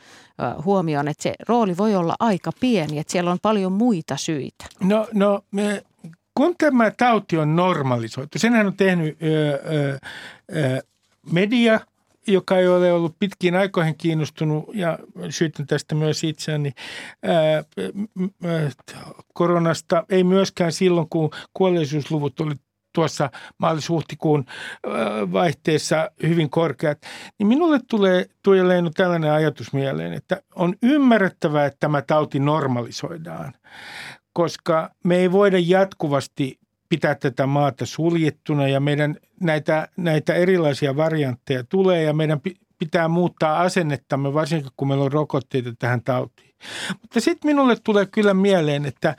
[0.66, 4.66] huomioon, että se rooli voi olla aika pieni, että siellä on paljon muita syitä.
[4.84, 5.84] No, no me,
[6.36, 9.60] kun tämä tauti on normalisoitu, senhän on tehnyt ö,
[10.56, 10.82] ö,
[11.32, 11.80] media,
[12.28, 15.00] joka ei ole ollut pitkiin aikoihin kiinnostunut ja
[15.30, 16.72] syytän tästä myös itseäni
[17.24, 17.64] ää,
[19.34, 22.56] koronasta, ei myöskään silloin, kun kuolleisuusluvut oli
[22.94, 24.46] tuossa maalis-huhtikuun
[25.32, 26.98] vaihteessa hyvin korkeat,
[27.40, 28.64] niin minulle tulee Tuija
[28.96, 33.54] tällainen ajatus mieleen, että on ymmärrettävää, että tämä tauti normalisoidaan,
[34.34, 36.60] koska me ei voida jatkuvasti
[36.90, 42.42] pitää tätä maata suljettuna ja meidän näitä, näitä erilaisia variantteja tulee ja meidän
[42.80, 46.56] pitää muuttaa asennettamme, varsinkin kun meillä on rokotteita tähän tautiin.
[47.02, 49.16] Mutta sitten minulle tulee kyllä mieleen, että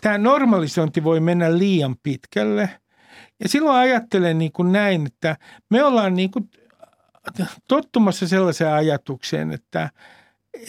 [0.00, 2.70] tämä normalisointi voi mennä liian pitkälle–
[3.42, 5.36] ja silloin ajattelen niin kuin näin, että
[5.70, 6.50] me ollaan niin kuin
[7.68, 9.90] tottumassa sellaiseen ajatukseen, että,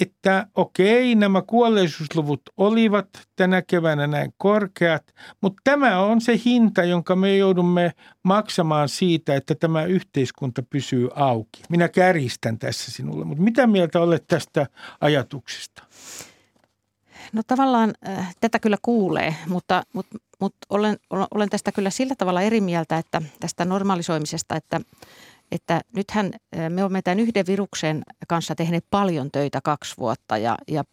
[0.01, 5.03] että okei, nämä kuolleisuusluvut olivat tänä keväänä näin korkeat,
[5.41, 7.91] mutta tämä on se hinta, jonka me joudumme
[8.23, 11.63] maksamaan siitä, että tämä yhteiskunta pysyy auki.
[11.69, 14.67] Minä kärjistän tässä sinulle, mutta mitä mieltä olet tästä
[15.01, 15.83] ajatuksesta?
[17.35, 22.41] No tavallaan äh, tätä kyllä kuulee, mutta, mutta, mutta olen, olen tästä kyllä sillä tavalla
[22.41, 24.81] eri mieltä, että tästä normalisoimisesta, että,
[25.51, 26.25] että nythän
[26.57, 30.83] äh, me olemme tämän yhden viruksen kanssa tehneet paljon töitä kaksi vuotta ja, ja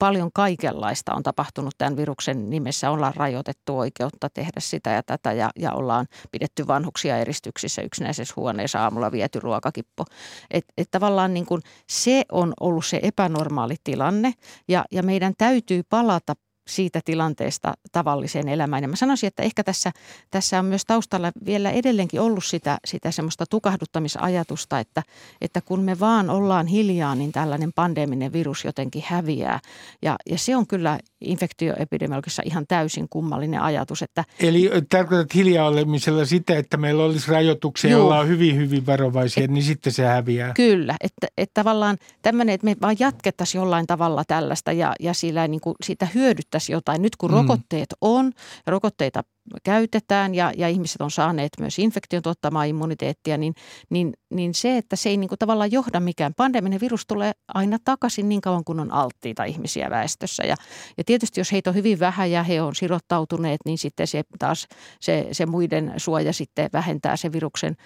[0.00, 2.90] paljon kaikenlaista on tapahtunut tämän viruksen nimessä.
[2.90, 8.82] Ollaan rajoitettu oikeutta tehdä sitä ja tätä ja, ja ollaan pidetty vanhuksia eristyksissä yksinäisessä huoneessa
[8.82, 10.04] aamulla viety ruokakippo.
[10.50, 14.32] Et, et tavallaan niin kuin se on ollut se epänormaali tilanne
[14.68, 16.34] ja, ja meidän täytyy palata
[16.70, 18.82] siitä tilanteesta tavalliseen elämään.
[18.82, 19.92] Ja mä sanoisin, että ehkä tässä,
[20.30, 25.02] tässä on myös taustalla vielä edelleenkin ollut sitä, sitä semmoista tukahduttamisajatusta, että,
[25.40, 29.60] että kun me vaan ollaan hiljaa, niin tällainen pandeminen virus jotenkin häviää.
[30.02, 34.02] Ja, ja se on kyllä infektioepidemiologisessa ihan täysin kummallinen ajatus.
[34.02, 39.44] Että Eli tarkoitat hiljaa olemisella sitä, että meillä olisi rajoituksia, joilla on hyvin, hyvin varovaisia,
[39.44, 40.52] et, niin sitten se häviää.
[40.54, 45.48] Kyllä, että, että tavallaan tämmöinen, että me vaan jatkettaisiin jollain tavalla tällaista ja, ja sillä
[45.48, 47.02] niin kuin siitä hyödyttäisiin jotain.
[47.02, 47.36] Nyt kun mm.
[47.36, 48.32] rokotteet on,
[48.66, 49.22] rokotteita
[49.64, 53.54] käytetään ja, ja ihmiset on saaneet myös infektion tuottamaa immuniteettia, niin,
[53.90, 56.34] niin, niin se, että se ei niin kuin tavallaan johda mikään.
[56.36, 60.42] Pandeminen virus tulee aina takaisin niin kauan kuin on alttiita ihmisiä väestössä.
[60.42, 60.56] Ja,
[60.98, 64.66] ja tietysti jos heitä on hyvin vähän ja he on sirottautuneet, niin sitten se taas
[65.00, 67.76] se, se muiden suoja sitten vähentää se viruksen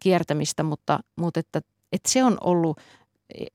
[0.00, 1.60] kiertämistä, mutta, mutta että,
[1.92, 2.80] että se on ollut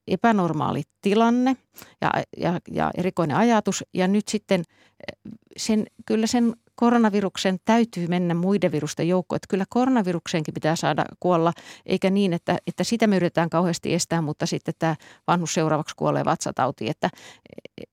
[0.07, 1.57] epänormaali tilanne
[2.01, 3.83] ja, ja, ja erikoinen ajatus.
[3.93, 4.63] Ja nyt sitten
[5.57, 9.35] sen, kyllä sen koronaviruksen täytyy mennä muiden virusten joukkoon.
[9.35, 11.53] Että kyllä koronavirukseenkin pitää saada kuolla,
[11.85, 14.95] eikä niin, että, että sitä me yritetään kauheasti estää, mutta sitten tämä
[15.27, 16.91] vanhus seuraavaksi kuolee vatsatautiin.
[16.91, 17.09] Että,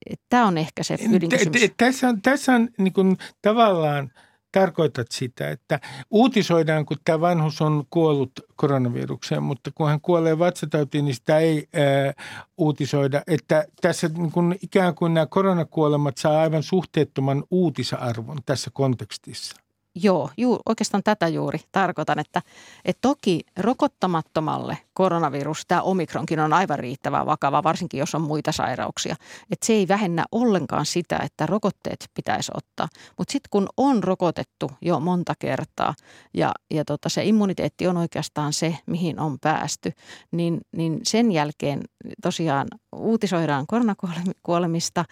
[0.07, 1.63] että tämä on ehkä se ydinkysymys.
[1.77, 4.11] Tässä on, tässä on niin kuin, tavallaan–
[4.53, 5.81] tarkoitat sitä, että
[6.11, 11.69] uutisoidaan, kun tämä vanhus on kuollut koronavirukseen, mutta kun hän kuolee vatsatautiin, niin sitä ei
[11.75, 12.13] ää,
[12.59, 13.23] uutisoida.
[13.27, 19.57] Että tässä niin kun ikään kuin nämä koronakuolemat saa aivan suhteettoman uutisarvon tässä kontekstissa.
[20.03, 22.43] Joo, juu, oikeastaan tätä juuri tarkoitan, että,
[22.85, 29.17] että toki rokottamattomalle koronavirus, tämä omikronkin on aivan riittävän vakava, varsinkin jos on muita sairauksia.
[29.51, 32.89] Että se ei vähennä ollenkaan sitä, että rokotteet pitäisi ottaa.
[33.19, 35.95] Mutta sitten kun on rokotettu jo monta kertaa
[36.35, 39.93] ja, ja tota, se immuniteetti on oikeastaan se, mihin on päästy,
[40.31, 41.81] niin, niin sen jälkeen
[42.23, 45.05] tosiaan uutisoidaan koronakuolemista,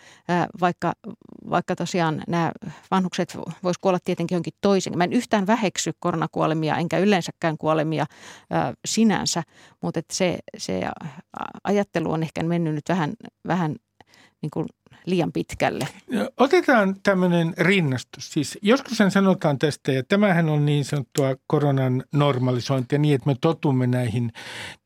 [0.61, 0.93] vaikka,
[1.51, 2.53] vaikka tosiaan nämä
[2.91, 4.99] vanhukset voisivat kuolla tietenkin jonkin toisin.
[4.99, 8.07] Mä en yhtään väheksy koronakuolemia enkä yleensäkään kuolemia
[8.85, 9.43] sinänsä,
[9.83, 10.81] mutta se, se
[11.65, 13.13] ajattelu on ehkä mennyt nyt vähän,
[13.47, 13.77] vähän
[14.43, 14.67] niin kuin
[15.07, 15.89] liian pitkälle.
[16.37, 18.33] Otetaan tämmöinen rinnastus.
[18.33, 23.37] Siis joskus sen sanotaan tästä, ja tämähän on niin sanottua koronan normalisointia niin, että me
[23.41, 24.33] totumme näihin,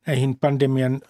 [0.07, 1.01] näihin pandemian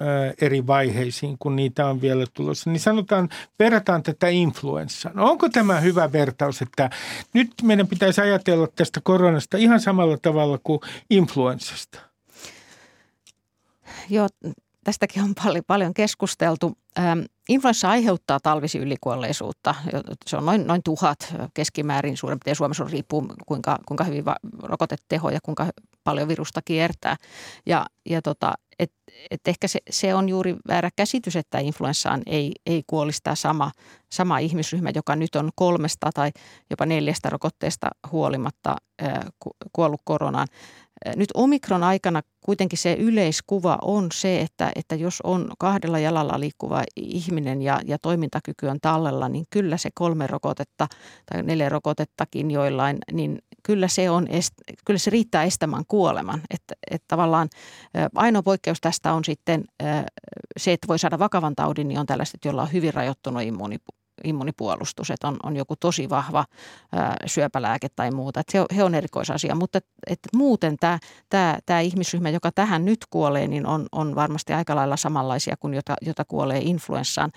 [0.41, 2.69] eri vaiheisiin, kun niitä on vielä tulossa.
[2.69, 3.29] Niin sanotaan,
[3.59, 5.19] verrataan tätä influenssaan.
[5.19, 6.89] Onko tämä hyvä vertaus, että
[7.33, 10.79] nyt meidän pitäisi ajatella tästä koronasta ihan samalla tavalla kuin
[11.09, 12.10] influenssasta?
[14.09, 14.27] Joo,
[14.83, 16.77] tästäkin on paljon, paljon keskusteltu.
[16.99, 17.19] Ähm,
[17.49, 19.75] influenssa aiheuttaa talvisi ylikuolleisuutta.
[20.25, 24.35] Se on noin, noin tuhat keskimäärin suurin piirtein Suomessa on riippuu kuinka, kuinka hyvin va-
[24.63, 25.67] rokoteteho ja kuinka
[26.03, 27.15] paljon virusta kiertää.
[27.65, 28.91] Ja, ja tota, et,
[29.31, 33.71] et ehkä se, se on juuri väärä käsitys, että influenssaan ei, ei kuolisi tämä sama,
[34.11, 36.31] sama ihmisryhmä, joka nyt on kolmesta tai
[36.69, 39.27] jopa neljästä rokotteesta huolimatta ää,
[39.73, 40.47] kuollut koronaan.
[41.15, 46.83] Nyt omikron aikana kuitenkin se yleiskuva on se, että, että jos on kahdella jalalla liikkuva
[46.95, 50.87] ihminen ja, ja toimintakyky on tallella, niin kyllä se kolme rokotetta
[51.31, 54.27] tai neljä rokotettakin joillain, niin kyllä se, on,
[54.85, 56.41] kyllä se riittää estämään kuoleman.
[56.49, 57.49] Että, että tavallaan
[58.15, 59.65] ainoa poikkeus tästä on sitten
[60.57, 65.11] se, että voi saada vakavan taudin, niin on tällaiset, joilla on hyvin rajoittunut immuunipuoli immunipuolustus,
[65.11, 66.45] että on, on joku tosi vahva
[66.91, 68.39] ää, syöpälääke tai muuta.
[68.39, 70.99] Että se, he on erikoisasia, mutta että muuten tämä,
[71.29, 75.73] tämä, tämä ihmisryhmä, joka tähän nyt kuolee, niin on, on varmasti aika lailla samanlaisia kuin
[75.73, 77.31] jota, jota kuolee influenssaan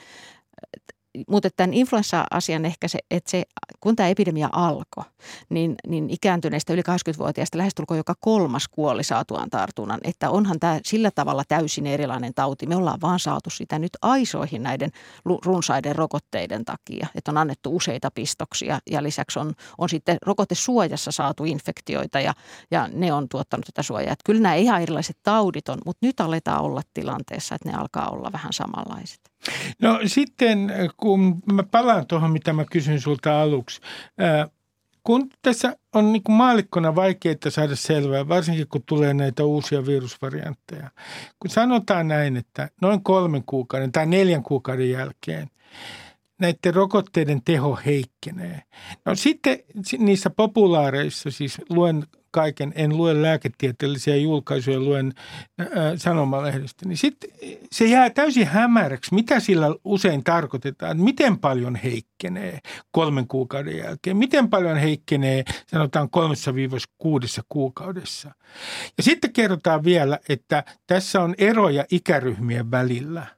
[1.29, 3.43] mutta tämän influenssa-asian ehkä se, että se,
[3.81, 5.05] kun tämä epidemia alkoi,
[5.49, 10.01] niin, niin ikääntyneistä yli 20-vuotiaista lähestulkoon joka kolmas kuoli saatuaan tartunnan.
[10.05, 12.67] Että onhan tämä sillä tavalla täysin erilainen tauti.
[12.67, 14.91] Me ollaan vaan saatu sitä nyt aisoihin näiden
[15.45, 17.07] runsaiden rokotteiden takia.
[17.15, 22.35] Että on annettu useita pistoksia ja lisäksi on, on sitten rokotesuojassa saatu infektioita ja,
[22.71, 24.13] ja ne on tuottanut tätä suojaa.
[24.13, 28.09] Että kyllä nämä ihan erilaiset taudit on, mutta nyt aletaan olla tilanteessa, että ne alkaa
[28.11, 29.34] olla vähän samanlaiset.
[29.83, 33.81] No sitten, kun mä palaan tuohon, mitä mä kysyn sulta aluksi.
[35.05, 40.91] kun tässä on niin kuin maalikkona vaikeaa saada selvää, varsinkin kun tulee näitä uusia virusvariantteja.
[41.41, 45.51] Kun sanotaan näin, että noin kolmen kuukauden tai neljän kuukauden jälkeen
[46.39, 48.63] näiden rokotteiden teho heikkenee.
[49.05, 49.59] No sitten
[49.99, 52.05] niissä populaareissa, siis luen
[52.35, 55.13] kaiken, en lue lääketieteellisiä julkaisuja, luen
[55.61, 57.31] äh, sanomalehdestä, niin sitten
[57.73, 62.59] se jää täysin hämäräksi, mitä sillä usein tarkoitetaan, miten paljon heikkenee
[62.91, 68.35] kolmen kuukauden jälkeen, miten paljon heikkenee sanotaan kolmessa viiva kuudessa kuukaudessa.
[68.97, 73.27] Ja sitten kerrotaan vielä, että tässä on eroja ikäryhmien välillä–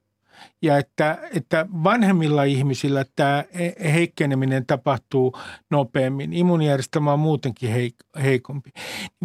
[0.62, 3.44] ja että, että vanhemmilla ihmisillä tämä
[3.92, 5.38] heikkeneminen tapahtuu
[5.70, 6.32] nopeammin.
[6.32, 8.70] Immunijärjestelmä on muutenkin heikompi.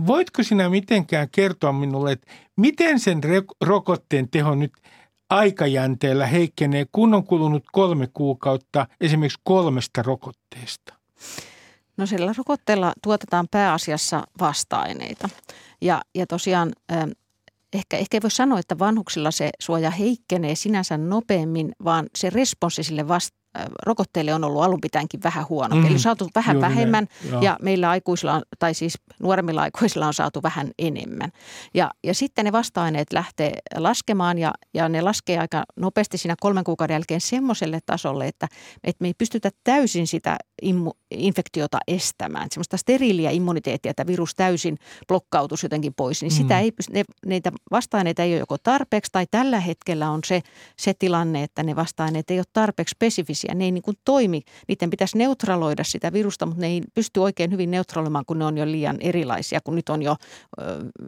[0.07, 3.21] Voitko sinä mitenkään kertoa minulle, että miten sen
[3.61, 4.73] rokotteen teho nyt
[5.29, 10.93] aikajänteellä heikkenee, kun on kulunut kolme kuukautta esimerkiksi kolmesta rokotteesta?
[11.97, 15.29] No sillä rokotteella tuotetaan pääasiassa vasta-aineita.
[15.81, 16.71] Ja, ja tosiaan
[17.73, 22.83] ehkä, ehkä ei voi sanoa, että vanhuksilla se suoja heikkenee sinänsä nopeammin, vaan se responssi
[22.83, 23.40] sille vasta
[23.85, 25.75] rokotteille on ollut alun pitäenkin vähän huono.
[25.75, 27.07] Mm, Eli saatu vähän juuri vähemmän
[27.41, 31.31] ja meillä aikuisilla, on, tai siis nuoremmilla aikuisilla on saatu vähän enemmän.
[31.73, 36.63] Ja, ja sitten ne vasta-aineet lähtee laskemaan ja, ja ne laskee aika nopeasti siinä kolmen
[36.63, 38.47] kuukauden jälkeen semmoiselle tasolle, että,
[38.83, 42.47] että me ei pystytä täysin sitä immu, infektiota estämään.
[42.51, 44.77] Semmoista steriiliä immuniteettia, että virus täysin
[45.07, 46.59] blokkautus jotenkin pois, niin sitä mm.
[46.59, 50.41] ei ne, niitä vasta-aineita ei ole joko tarpeeksi tai tällä hetkellä on se,
[50.77, 53.40] se tilanne, että ne vasta-aineet ei ole tarpeeksi spesifisiä.
[53.55, 57.51] Ne ei niin kuin toimi, niiden pitäisi neutraloida sitä virusta, mutta ne ei pysty oikein
[57.51, 60.15] hyvin neutraloimaan, kun ne on jo liian erilaisia, kun nyt on jo,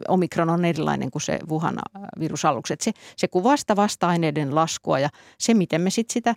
[0.08, 1.78] omikron on erilainen kuin se Wuhan
[2.20, 2.74] virus aluksi.
[2.80, 5.08] se, se kuvasta vasta-aineiden laskua ja
[5.38, 6.34] se, miten me sitten sitä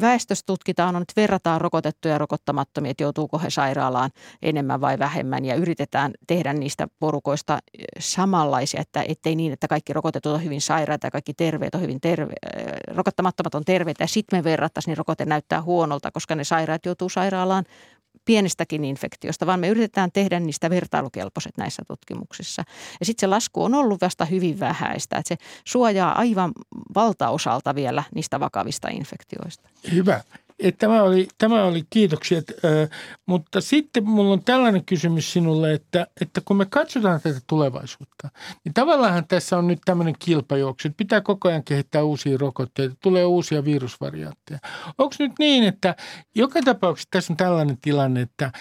[0.00, 4.10] väestöstä tutkitaan, on, että verrataan rokotettuja ja rokottamattomia, että joutuuko he sairaalaan
[4.42, 7.58] enemmän vai vähemmän ja yritetään tehdä niistä porukoista
[7.98, 12.00] samanlaisia, että ettei niin, että kaikki rokotetut on hyvin sairaita ja kaikki terveet on hyvin
[12.00, 12.32] terve,
[12.86, 17.08] rokottamattomat on terveitä ja sitten me verrattaisiin, niin rokote näyttää huonolta, koska ne sairaat joutuu
[17.08, 17.64] sairaalaan
[18.24, 22.64] pienestäkin infektiosta, vaan me yritetään tehdä niistä vertailukelpoiset näissä tutkimuksissa.
[23.00, 26.52] Ja sitten se lasku on ollut vasta hyvin vähäistä, että se suojaa aivan
[26.94, 29.68] valtaosalta vielä niistä vakavista infektioista.
[29.92, 30.20] Hyvä.
[30.62, 32.88] Et tämä, oli, tämä oli kiitoksia, äh,
[33.26, 38.28] mutta sitten mulla on tällainen kysymys sinulle, että, että kun me katsotaan tätä tulevaisuutta,
[38.64, 43.24] niin tavallaan tässä on nyt tämmöinen kilpajuoksu, että pitää koko ajan kehittää uusia rokotteita, tulee
[43.24, 44.58] uusia virusvariantteja.
[44.98, 45.96] Onko nyt niin, että
[46.34, 48.52] joka tapauksessa tässä on tällainen tilanne, että,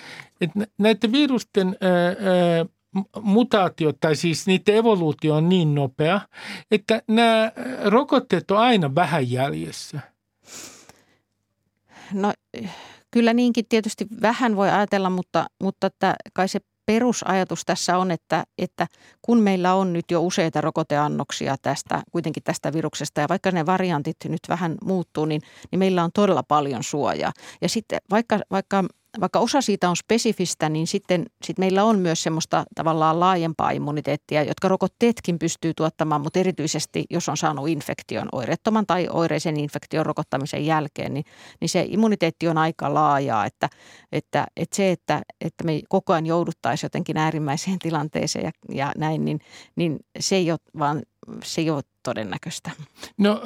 [0.41, 2.67] että näiden virusten äh,
[3.21, 6.21] mutaatiot tai siis niiden evoluutio on niin nopea,
[6.71, 7.51] että nämä
[7.85, 9.99] rokotteet on aina vähän jäljessä–
[12.13, 12.33] No
[13.11, 18.43] kyllä niinkin tietysti vähän voi ajatella, mutta, mutta että kai se perusajatus tässä on, että,
[18.57, 18.87] että
[19.21, 24.17] kun meillä on nyt jo useita rokoteannoksia tästä, kuitenkin tästä viruksesta ja vaikka ne variantit
[24.25, 25.41] nyt vähän muuttuu, niin,
[25.71, 27.31] niin meillä on todella paljon suojaa.
[27.61, 28.83] Ja sitten vaikka, vaikka
[29.19, 34.43] vaikka osa siitä on spesifistä, niin sitten sit meillä on myös semmoista tavallaan laajempaa immuniteettia,
[34.43, 40.65] jotka rokotteetkin pystyy tuottamaan, mutta erityisesti jos on saanut infektion oireettoman tai oireisen infektion rokottamisen
[40.65, 41.25] jälkeen, niin,
[41.61, 43.69] niin se immuniteetti on aika laajaa, että,
[44.11, 49.25] että, että se, että, että me koko ajan jouduttaisiin jotenkin äärimmäiseen tilanteeseen ja, ja näin,
[49.25, 49.39] niin,
[49.75, 51.01] niin se ei ole vaan
[51.43, 52.71] se ei ole todennäköistä.
[53.17, 53.41] No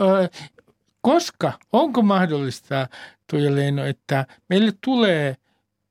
[1.02, 2.88] koska, onko mahdollista,
[3.30, 5.36] Tuija Leino, että meille tulee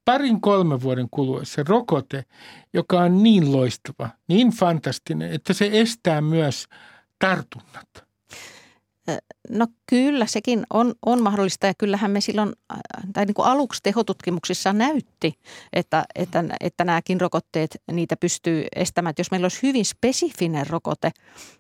[0.05, 2.25] parin kolmen vuoden kuluessa rokote,
[2.73, 6.67] joka on niin loistava, niin fantastinen, että se estää myös
[7.19, 7.89] tartunnat?
[9.51, 12.79] No kyllä, sekin on, on mahdollista ja kyllähän me silloin, äh,
[13.13, 15.35] tai niin kuin aluksi tehotutkimuksissa näytti,
[15.73, 19.11] että, että, että nämäkin rokotteet, niitä pystyy estämään.
[19.11, 21.11] Että jos meillä olisi hyvin spesifinen rokote,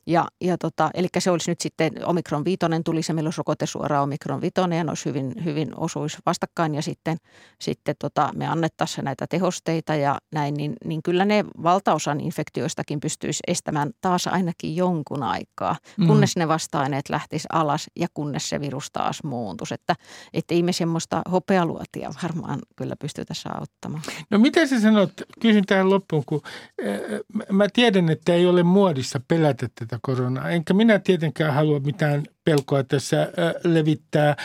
[0.06, 3.66] ja, ja tota, eli se olisi nyt sitten omikron viitonen tuli, se meillä olisi rokote
[3.66, 7.16] suoraan omikron viitonen ja ne olisi hyvin, hyvin osuisi vastakkain ja sitten,
[7.60, 13.40] sitten tota, me annettaisiin näitä tehosteita ja näin, niin, niin kyllä ne valtaosan infektioistakin pystyisi
[13.46, 15.76] estämään taas ainakin jonkun aikaa,
[16.06, 16.40] kunnes mm.
[16.40, 19.74] ne vasta-aineet lähtis alas ja kunnes se virus taas muuntuisi.
[19.74, 19.94] Että,
[20.32, 24.02] että ei me semmoista hopealuotia varmaan kyllä pystytä auttamaan.
[24.30, 26.42] No miten sä sanot, kysyn tähän loppuun, kun
[26.88, 30.50] äh, mä tiedän, että ei ole muodissa pelätä tätä koronaa.
[30.50, 33.28] Enkä minä tietenkään halua mitään pelkoa tässä äh,
[33.64, 34.28] levittää.
[34.28, 34.36] Äh,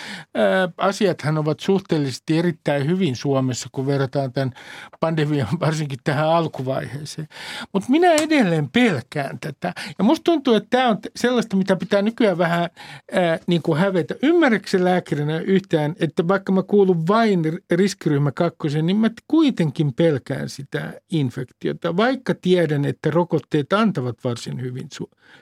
[0.78, 4.54] asiathan ovat suhteellisesti erittäin hyvin Suomessa, kun verrataan tämän
[5.00, 7.28] pandemian varsinkin tähän alkuvaiheeseen.
[7.74, 9.74] Mutta minä edelleen pelkään tätä.
[9.98, 14.16] Ja musta tuntuu, että tämä on sellaista, mitä pitää nykyään vähän äh, niin kuin hävetä.
[14.24, 17.42] Ymmärrätkö lääkärinä yhtään, että vaikka mä kuulun vain
[17.72, 24.88] riskiryhmä kakkosen, niin mä kuitenkin pelkään sitä infektiota, vaikka tiedän, että rokotteet antavat varsin hyvin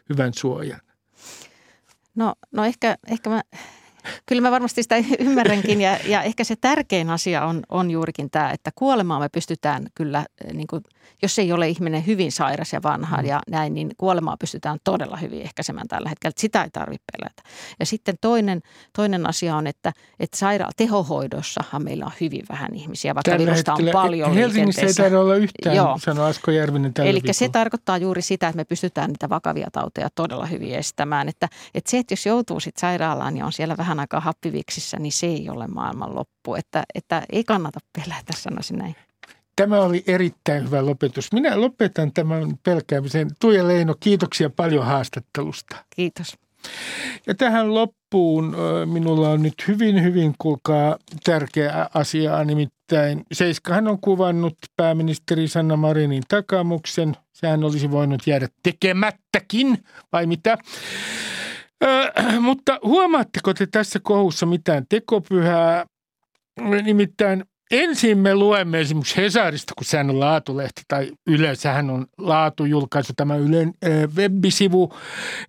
[0.10, 0.87] hyvän suojan.
[2.18, 3.42] No, no ehkä, ehkä mä,
[4.26, 8.52] kyllä mä varmasti sitä ymmärränkin ja, ja ehkä se tärkein asia on, on juurikin tämä,
[8.52, 10.84] että kuolemaa me pystytään kyllä niin kuin–
[11.22, 13.26] jos ei ole ihminen hyvin sairas ja vanha mm.
[13.26, 16.30] ja näin, niin kuolemaa pystytään todella hyvin ehkäisemään tällä hetkellä.
[16.30, 17.44] Että sitä ei tarvitse pelätä.
[17.80, 18.62] Ja sitten toinen,
[18.96, 23.74] toinen asia on, että, että sairaala tehohoidossahan meillä on hyvin vähän ihmisiä, vaikka tällä virusta
[23.74, 25.98] on paljon Helsingissä ei taida olla yhtään, Joo.
[26.02, 30.10] sanoi Asko Järvinen tällä Eli se tarkoittaa juuri sitä, että me pystytään niitä vakavia tauteja
[30.16, 31.30] todella hyvin estämään.
[31.30, 35.12] Että, että se, että jos joutuu sitten sairaalaan ja on siellä vähän aikaa happiviksissä, niin
[35.12, 36.56] se ei ole maailman loppu.
[36.56, 38.96] Että, että ei kannata pelätä, sanoisin näin.
[39.56, 41.34] Tämä oli erittäin hyvä lopetus.
[41.34, 43.28] Minä lopetan tämän pelkäämisen.
[43.40, 45.76] Tuija Leino, kiitoksia paljon haastattelusta.
[45.96, 46.38] Kiitos.
[47.28, 54.58] Ja tähän loppuun minulla on nyt hyvin, hyvin kuulkaa tärkeä asia, nimittäin Seiskahan on kuvannut
[54.78, 57.16] pääministeri Sanna Marinin takamuksen.
[57.34, 60.58] Sehän olisi voinut jäädä tekemättäkin, vai mitä?
[61.84, 62.12] Ö,
[62.42, 65.86] mutta huomaatteko te tässä kohussa mitään tekopyhää?
[66.84, 73.36] Nimittäin ensin me luemme esimerkiksi Hesarista, kun sehän on laatulehti tai yleensähän on laatujulkaisu tämä
[73.36, 74.94] Ylen äh, web-sivu,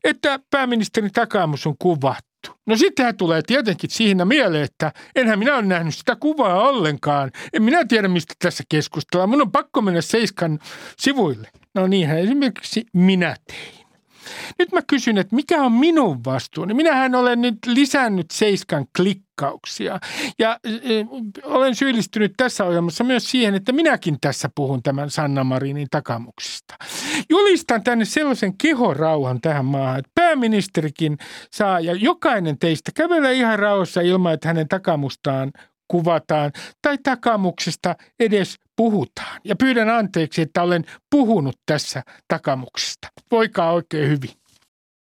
[0.04, 2.28] että pääministerin takaamus on kuvattu.
[2.66, 7.30] No sittenhän tulee tietenkin siihen mieleen, että enhän minä ole nähnyt sitä kuvaa ollenkaan.
[7.52, 9.30] En minä tiedä, mistä tässä keskustellaan.
[9.30, 10.58] Minun on pakko mennä Seiskan
[10.98, 11.48] sivuille.
[11.74, 13.77] No niinhän esimerkiksi minä tein.
[14.58, 16.74] Nyt mä kysyn, että mikä on minun vastuuni?
[16.74, 19.98] Minähän olen nyt lisännyt Seiskan klikkauksia
[20.38, 20.58] ja
[21.44, 26.74] olen syyllistynyt tässä ohjelmassa myös siihen, että minäkin tässä puhun tämän Sanna Marinin takamuksista.
[27.30, 31.18] Julistan tänne sellaisen kehorauhan tähän maahan, että pääministerikin
[31.52, 35.52] saa ja jokainen teistä kävelee ihan rauhassa ilman, että hänen takamustaan
[35.88, 36.52] kuvataan
[36.82, 39.40] tai takamuksesta edes puhutaan.
[39.44, 43.08] Ja pyydän anteeksi, että olen puhunut tässä takamuksesta.
[43.30, 44.37] Voikaa oikein hyvin.